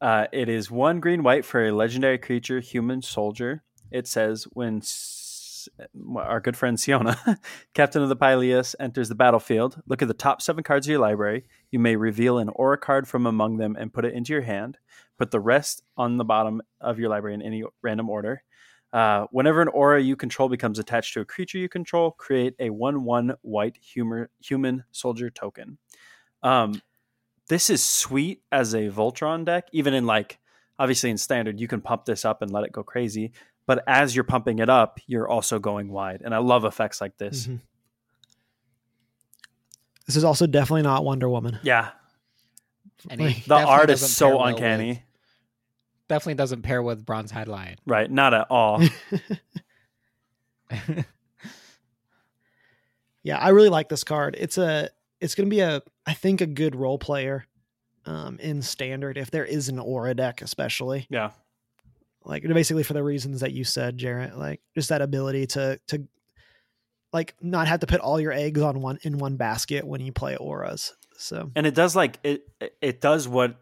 [0.00, 3.62] Uh, it is one green white for a legendary creature, human soldier.
[3.90, 5.68] It says when S-
[6.16, 7.18] our good friend Siona,
[7.74, 11.00] Captain of the Pyleas, enters the battlefield, look at the top seven cards of your
[11.00, 11.44] library.
[11.70, 14.78] You may reveal an aura card from among them and put it into your hand.
[15.18, 18.42] Put the rest on the bottom of your library in any random order.
[18.92, 22.70] Uh, whenever an aura you control becomes attached to a creature you control, create a
[22.70, 25.78] 1 1 white humor, human soldier token.
[26.42, 26.82] Um,
[27.48, 30.38] this is sweet as a Voltron deck, even in like,
[30.78, 33.32] obviously in standard, you can pump this up and let it go crazy.
[33.66, 36.22] But as you're pumping it up, you're also going wide.
[36.24, 37.46] And I love effects like this.
[37.46, 37.60] Mhm.
[40.06, 41.58] This is also definitely not Wonder Woman.
[41.62, 41.90] Yeah.
[43.08, 45.04] And Like, The art is so pair well uncanny.
[46.10, 47.76] Definitely doesn't pair with Bronze Hide Lion.
[47.86, 48.10] Right.
[48.10, 48.82] Not at all.
[53.22, 54.34] Yeah, I really like this card.
[54.38, 54.88] It's a
[55.20, 57.44] it's going to be a I think a good role player
[58.06, 61.06] um in standard if there is an aura deck especially.
[61.10, 61.30] yeah.
[62.24, 66.06] Like basically for the reasons that you said, Jarrett, like just that ability to to
[67.12, 70.12] like not have to put all your eggs on one in one basket when you
[70.12, 70.94] play auras.
[71.18, 72.48] So, and it does like it
[72.80, 73.56] it does what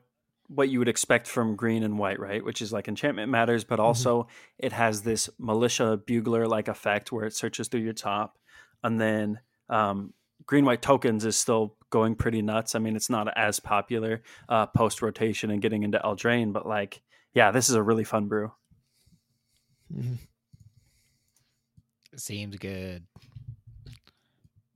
[0.48, 3.78] what you would expect from green and white right which is like enchantment matters but
[3.78, 4.26] also
[4.58, 8.38] it has this militia bugler like effect where it searches through your top
[8.82, 9.38] and then
[9.68, 10.12] um,
[10.46, 14.66] green white tokens is still going pretty nuts i mean it's not as popular uh,
[14.66, 17.02] post rotation and getting into eldraine but like
[17.34, 18.50] yeah this is a really fun brew
[19.94, 20.18] mhm.
[22.16, 23.06] Seems good.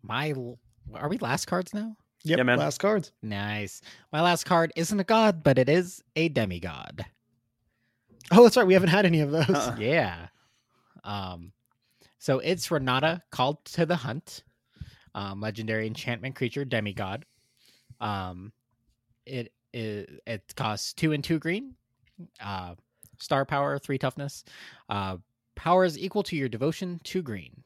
[0.02, 0.58] My l-
[0.94, 1.96] are we last cards now?
[2.24, 2.58] Yep, Yeah, man.
[2.58, 3.12] last cards.
[3.22, 3.80] Nice.
[4.12, 7.04] My last card isn't a god, but it is a demigod.
[8.30, 8.66] Oh, that's right.
[8.66, 9.48] We haven't had any of those.
[9.50, 9.76] Uh-uh.
[9.78, 10.28] Yeah.
[11.04, 11.52] Um
[12.18, 14.44] so it's Renata called to the hunt.
[15.14, 17.24] Um legendary enchantment creature demigod.
[18.00, 18.52] Um
[19.26, 21.74] it is it costs 2 and 2 green.
[22.40, 22.74] Uh
[23.18, 24.44] star power, 3 toughness.
[24.88, 25.16] Uh
[25.56, 27.64] power is equal to your devotion, 2 green.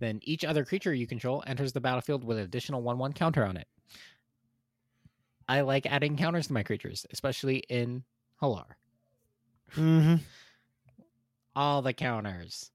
[0.00, 3.56] Then each other creature you control enters the battlefield with an additional 1/1 counter on
[3.56, 3.68] it.
[5.48, 8.04] I like adding counters to my creatures, especially in
[8.40, 8.76] Hallar
[9.72, 10.16] hmm
[11.56, 12.70] all the counters.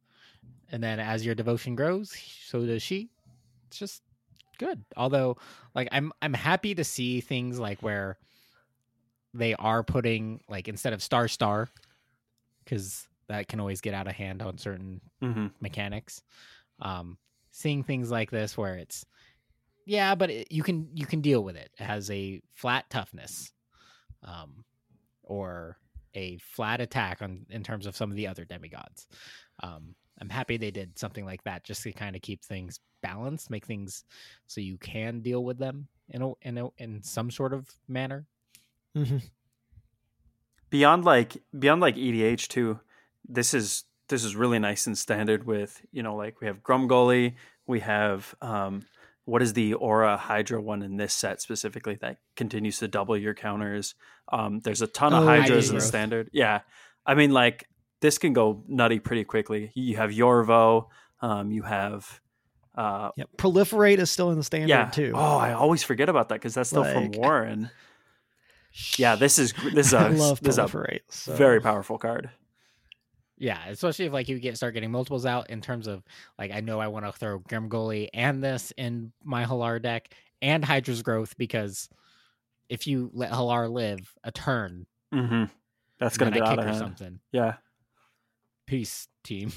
[0.72, 2.16] And then as your devotion grows,
[2.46, 3.10] so does she.
[3.68, 4.02] It's just
[4.58, 4.84] good.
[4.96, 5.38] Although
[5.76, 8.18] like I'm I'm happy to see things like where
[9.34, 11.70] they are putting like instead of star star
[12.66, 16.22] cuz that can always get out of hand on certain hmm mechanics.
[16.80, 17.18] Um
[17.52, 19.06] seeing things like this where it's
[19.90, 21.70] yeah, but it, you can you can deal with it.
[21.80, 23.52] It has a flat toughness.
[24.24, 24.64] Um
[25.24, 25.78] or
[26.16, 29.08] a flat attack on in terms of some of the other demigods.
[29.62, 33.52] Um, I'm happy they did something like that just to kind of keep things balanced,
[33.52, 34.04] make things
[34.48, 38.26] so you can deal with them in a, in a, in some sort of manner.
[38.96, 39.18] hmm
[40.70, 42.80] beyond like beyond like EDH too,
[43.28, 47.36] this is this is really nice and standard with you know like we have Grumgully,
[47.68, 48.84] we have um,
[49.30, 53.34] what is the Aura Hydra one in this set specifically that continues to double your
[53.34, 53.96] counters.
[54.32, 55.88] Um, there's a ton of Oh, Hydras in Hydra.
[55.88, 56.30] standard.
[56.34, 56.62] Yeah,
[57.06, 57.68] I mean like
[58.02, 59.72] this can go nutty pretty quickly.
[59.76, 60.88] You have Yorvo,
[61.22, 62.20] um, you have.
[62.76, 63.30] Uh, Yep.
[63.38, 64.90] Proliferate is still in the standard yeah.
[64.90, 65.12] too.
[65.14, 67.70] Oh, I always forget about that because that's still from Warren.
[68.98, 70.10] Yeah, this is this is a
[70.42, 70.68] this is a
[71.10, 72.30] so- very powerful card.
[73.40, 76.04] Yeah, especially if like you get start getting multiples out in terms of
[76.38, 80.64] like I know I want to throw Grumgully and this in my Hallar deck and
[80.64, 81.90] Hydra's growth because
[82.68, 85.46] if you let Hallar live a turn, Mm-hmm.
[86.00, 86.78] That's gonna then get I out kick of or hand.
[86.80, 87.20] something.
[87.32, 87.56] Yeah.
[88.68, 89.52] Peace, team.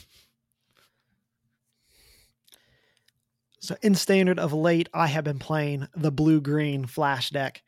[3.60, 7.62] So in standard of late, I have been playing the blue green flash deck,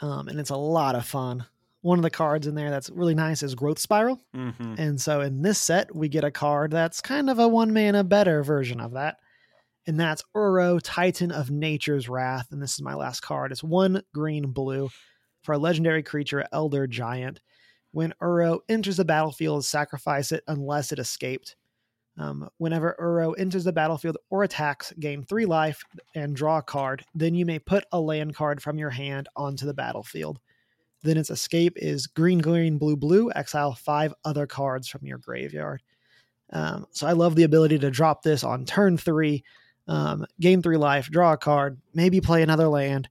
[0.00, 1.46] um, and it's a lot of fun.
[1.82, 4.74] One of the cards in there that's really nice is Growth Spiral, Mm-hmm.
[4.78, 8.04] and so in this set we get a card that's kind of a one mana
[8.04, 9.16] better version of that,
[9.86, 13.50] and that's Uro, Titan of Nature's Wrath, and this is my last card.
[13.50, 14.90] It's one green blue
[15.42, 17.40] for a legendary creature, Elder Giant.
[17.92, 21.56] When Uro enters the battlefield, sacrifice it unless it escaped.
[22.18, 25.82] Um, whenever Uro enters the battlefield or attacks, gain three life
[26.14, 27.04] and draw a card.
[27.14, 30.38] Then you may put a land card from your hand onto the battlefield.
[31.02, 33.30] Then its escape is green, green, blue, blue.
[33.34, 35.82] Exile five other cards from your graveyard.
[36.52, 39.44] Um, so I love the ability to drop this on turn three,
[39.88, 43.08] um, gain three life, draw a card, maybe play another land,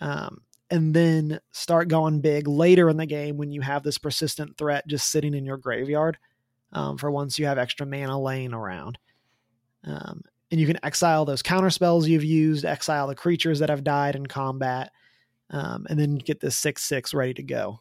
[0.00, 4.56] um, and then start going big later in the game when you have this persistent
[4.56, 6.18] threat just sitting in your graveyard
[6.72, 8.98] um, for once you have extra mana laying around.
[9.84, 13.84] Um, and you can exile those counter spells you've used, exile the creatures that have
[13.84, 14.92] died in combat,
[15.50, 17.80] um, and then get this six six ready to go.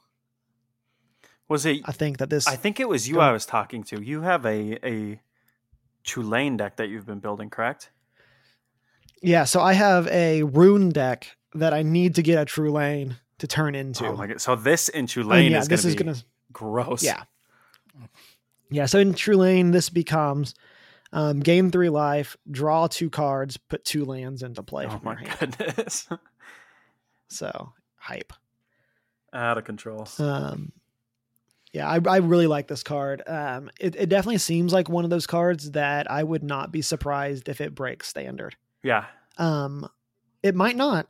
[1.50, 1.82] Was it?
[1.86, 3.20] I think that this I think it was you.
[3.20, 4.02] I was talking to.
[4.02, 5.22] You have a a
[6.04, 7.92] Tulane deck that you've been building, correct?
[9.22, 9.44] yeah.
[9.46, 13.48] So I have a rune deck that I need to get a true lane to
[13.48, 14.06] turn into.
[14.08, 14.42] Oh my god!
[14.42, 16.18] So this in Tulane yeah, is this gonna is be gonna
[16.52, 17.04] gross.
[17.04, 17.24] Yeah.
[18.70, 20.56] Yeah, so in True Lane, this becomes
[21.12, 25.56] um, gain three life, draw two cards, put two lands into play Oh my hand.
[25.60, 26.08] goodness!
[27.30, 28.34] So hype.
[29.34, 30.08] Out of control.
[30.20, 30.72] Um,
[31.72, 33.24] yeah, I, I really like this card.
[33.26, 36.84] Um, it, it definitely seems like one of those cards that I would not be
[36.84, 38.56] surprised if it breaks standard.
[38.84, 39.06] Yeah,
[39.40, 39.90] Um,
[40.44, 41.08] it might not,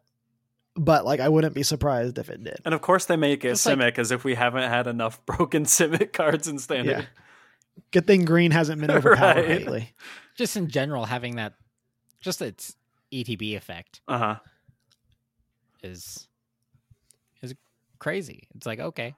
[0.76, 2.60] but like I wouldn't be surprised if it did.
[2.64, 5.26] and of course they make it Just like- Simic as if we haven't had enough
[5.26, 6.92] broken Simic cards in standard.
[7.00, 7.06] Yeah.
[7.92, 9.48] Good thing green hasn't been overpowered Right.
[9.50, 9.94] lately.
[10.38, 11.54] Just in general, having that,
[12.22, 12.76] just its
[13.12, 14.36] ETB effect Uh huh.
[15.84, 16.28] Is
[17.42, 17.54] is
[18.00, 18.48] crazy.
[18.56, 19.16] It's like okay,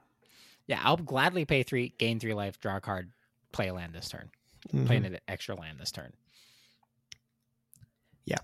[0.66, 3.10] yeah, I'll gladly pay three, gain three life, draw a card,
[3.52, 4.30] play a land this turn,
[4.72, 4.86] Mhm.
[4.86, 6.12] play an extra land this turn.
[8.24, 8.38] Yeah,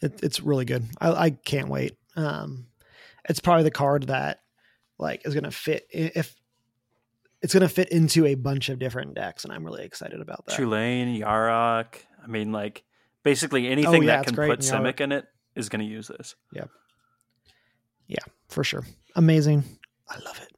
[0.00, 0.84] it, it's really good.
[1.00, 1.96] I, I can't wait.
[2.14, 2.66] Um,
[3.28, 4.40] it's probably the card that
[4.98, 6.34] like is going to fit if
[7.42, 10.46] it's going to fit into a bunch of different decks, and I'm really excited about
[10.46, 10.56] that.
[10.56, 11.96] Tulane, Yarok.
[12.22, 12.82] I mean, like
[13.22, 14.60] basically anything Oh, yeah, that can put.
[14.60, 16.34] Simic in it is going to use this.
[18.48, 18.84] For sure.
[19.14, 19.64] Amazing.
[20.08, 20.52] I love it.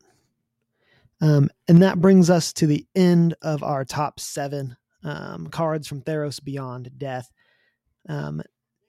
[1.20, 6.02] Um, and that brings us to the end of our top seven um, cards from
[6.02, 7.30] Theros Beyond Death.
[8.08, 8.42] Um,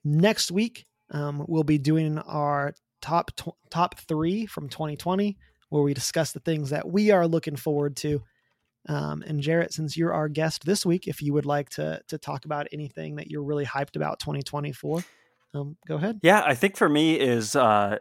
[0.04, 5.38] next week, um, we'll be doing our top tw- top three from 2020,
[5.70, 8.22] where we discuss the things that we are looking forward to.
[8.88, 12.18] Um, and Jarrett, since you're our guest this week, if you would like to to
[12.18, 15.04] talk about anything that you're really hyped about 2024,
[15.54, 16.20] um, go ahead.
[16.24, 18.00] Yeah, I think for me is uh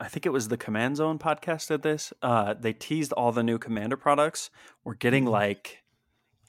[0.00, 2.12] I, think it was the Command Zone podcast did this.
[2.22, 4.50] Uh they teased all the new commander products.
[4.84, 5.30] We're getting Mhm.
[5.30, 5.78] like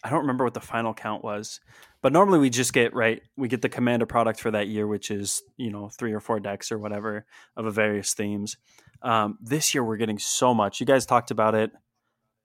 [0.04, 1.60] I don't remember what the final count was.
[2.02, 5.10] But normally we just get right we get the commander product for that year, which
[5.10, 7.26] is, you know, three or four decks or whatever
[7.58, 8.58] of a various themes.
[9.02, 10.80] Um this year we're getting so much.
[10.80, 11.72] You guys talked about it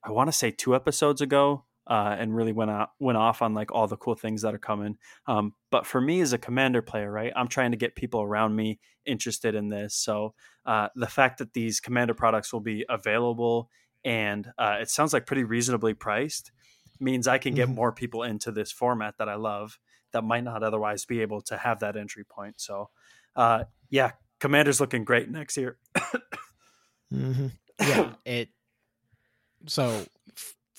[0.03, 3.55] I want to say two episodes ago, uh, and really went out went off on
[3.55, 4.97] like all the cool things that are coming.
[5.27, 8.55] Um, but for me as a commander player, right, I'm trying to get people around
[8.55, 9.95] me interested in this.
[9.97, 10.35] So
[10.67, 13.71] uh, the fact that these commander products will be available
[14.05, 16.53] and uh, it sounds like pretty reasonably priced
[17.01, 17.75] means I can get Mhm.
[17.75, 19.79] more people into this format that I love
[20.13, 22.61] that might not otherwise be able to have that entry point.
[22.61, 22.91] So
[23.37, 25.79] uh, yeah, commander's looking great next year.
[27.13, 27.47] Mm-hmm.
[27.81, 28.51] yeah it
[29.67, 30.05] so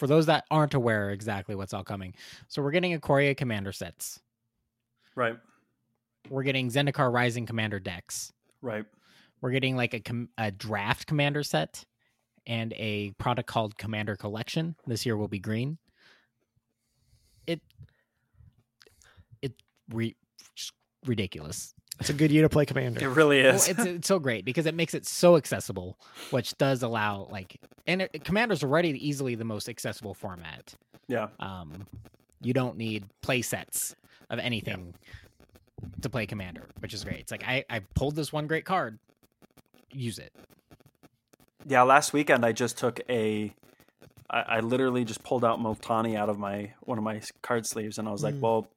[0.02, 2.16] for those that aren't aware exactly what's all coming.
[2.47, 4.20] So we're getting Ikoria commander sets.
[5.14, 5.38] Right,
[6.28, 8.34] we're getting zendikar rising commander decks
[8.64, 8.84] right.
[9.41, 11.86] we're getting like a, com- a draft commander set
[12.47, 14.76] and a product called commander collection.
[14.88, 15.78] This year will be green.
[17.45, 17.62] It
[19.43, 19.54] it
[19.93, 20.16] re-
[21.06, 22.99] ridiculous It's a good year to play Commander.
[22.99, 23.16] It commander.
[23.18, 23.68] really well, is.
[23.70, 25.97] it's, it's so great because it makes it so accessible,
[26.32, 30.74] which does allow like and it, Commander's already easily the most accessible format.
[31.08, 31.28] yeah.
[31.39, 31.88] Um,
[32.41, 33.95] you don't need play sets
[34.30, 34.93] of anything
[36.02, 37.20] to play Commander, which is great.
[37.20, 38.97] It's like I I pulled this one great card,
[39.91, 40.34] use it.
[41.68, 43.54] Yeah, last weekend I just took a.
[44.30, 47.99] I, I literally just pulled out Multani out of my one of my card sleeves,
[47.99, 48.39] and I was like, Mm.
[48.41, 48.68] "Well,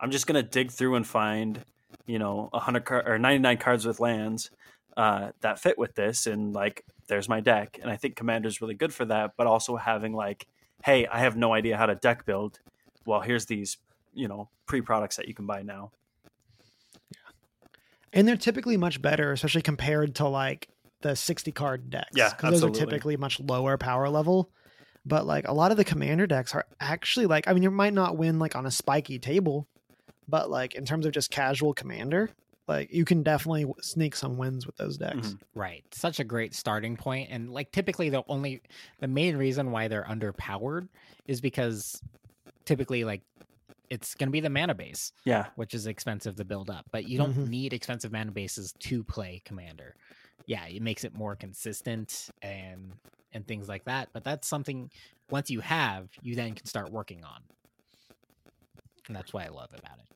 [0.00, 1.64] I'm just gonna dig through and find,
[2.06, 4.50] you know, hundred car- or 99 cards with lands,
[4.96, 7.78] uh, that fit with this, and like there's my deck.
[7.82, 10.46] And I think Commander's really good for that, but also having like,
[10.84, 12.60] hey, I have no idea how to deck build.
[13.06, 13.78] Well, here's these
[14.14, 15.92] you know pre products that you can buy now.
[17.10, 17.18] Yeah.
[18.12, 20.68] And they're typically much better, especially compared to like
[21.02, 22.10] the 60 card decks.
[22.14, 24.50] Yeah, because those are typically much lower power level.
[25.04, 27.94] But like a lot of the commander decks are actually like, I mean, you might
[27.94, 29.66] not win like on a spiky table,
[30.28, 32.30] but like in terms of just casual commander,
[32.68, 35.34] like you can definitely sneak some wins with those decks.
[35.34, 35.40] Mhm.
[35.54, 35.84] Right.
[35.92, 36.96] Such a great starting.
[37.28, 38.62] And like typically the only
[39.00, 40.88] the main reason why they're underpowered
[41.26, 42.00] is because
[42.64, 43.22] typically like
[43.90, 46.86] it's gonna be the mana base, Yeah, which is expensive to build up.
[46.92, 47.48] But you don't Mhm.
[47.48, 49.96] need expensive mana bases to play commander.
[50.46, 52.94] Yeah, it makes it more consistent and
[53.32, 54.10] and things like that.
[54.12, 54.90] But that's something
[55.30, 57.42] once you have, you then can start working on.
[59.06, 60.06] And that's what I love about it.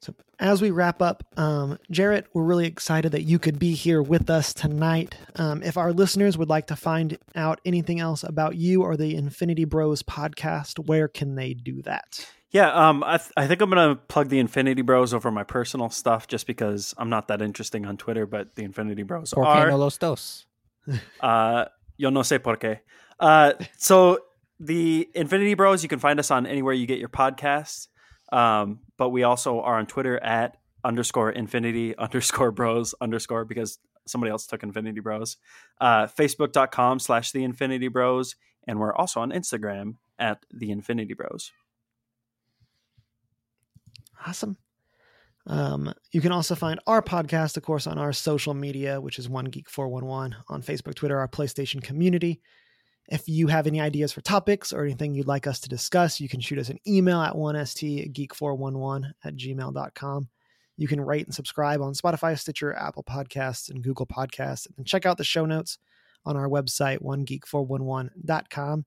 [0.00, 4.02] So as we wrap up, um, Jarrett, we're really excited that you could be here
[4.02, 5.16] with us tonight.
[5.36, 9.16] Um, if our listeners would like to find out anything else about you or the
[9.16, 12.24] Infinity Bros podcast, where can they do that?
[12.50, 12.70] yeah.
[12.72, 16.28] Um, I th- I think I'm gonna plug the Infinity Bros over my personal stuff
[16.28, 19.66] just because I'm not that interesting on Twitter, but the Infinity Bros Por are.
[19.66, 20.46] qué no los dos?
[21.20, 21.64] Uh,
[21.96, 22.80] yo no sé por qué.
[23.18, 24.18] Uh, so
[24.58, 27.88] the Infinity Bros, you can find us on anywhere you get your podcasts.
[28.32, 34.30] Um, but we also are on Twitter at underscore infinity underscore bros underscore because somebody
[34.30, 35.36] else took Infinity Bros.
[35.80, 38.36] Uh, Facebook.com slash the Infinity Bros.
[38.66, 41.52] And we're also on Instagram at the Infinity Bros.
[44.26, 44.56] Awesome.
[45.48, 49.28] Um, you can also find our podcast, of course, on our social media, which is
[49.28, 52.40] One Geek Four One One on Facebook, Twitter, our PlayStation community.
[53.08, 56.28] If you have any ideas for topics or anything you'd like us to discuss, you
[56.28, 60.28] can shoot us an email at 1stgeek411 at gmail.com.
[60.76, 64.66] You can rate and subscribe on Spotify, Stitcher, Apple Podcasts, and Google Podcasts.
[64.76, 65.78] And check out the show notes
[66.24, 68.84] on our website, onegeek411.com.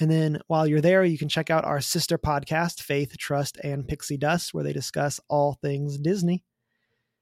[0.00, 3.86] And then while you're there, you can check out our sister podcast, Faith, Trust, and
[3.86, 6.42] Pixie Dust, where they discuss all things Disney.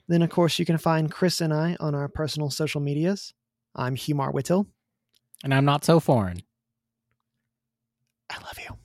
[0.08, 3.34] Then, of course, you can find Chris and I on our personal social medias.
[3.76, 4.66] I'm Humar Whittle.
[5.42, 6.42] And I'm not so foreign.
[8.30, 8.79] I love you.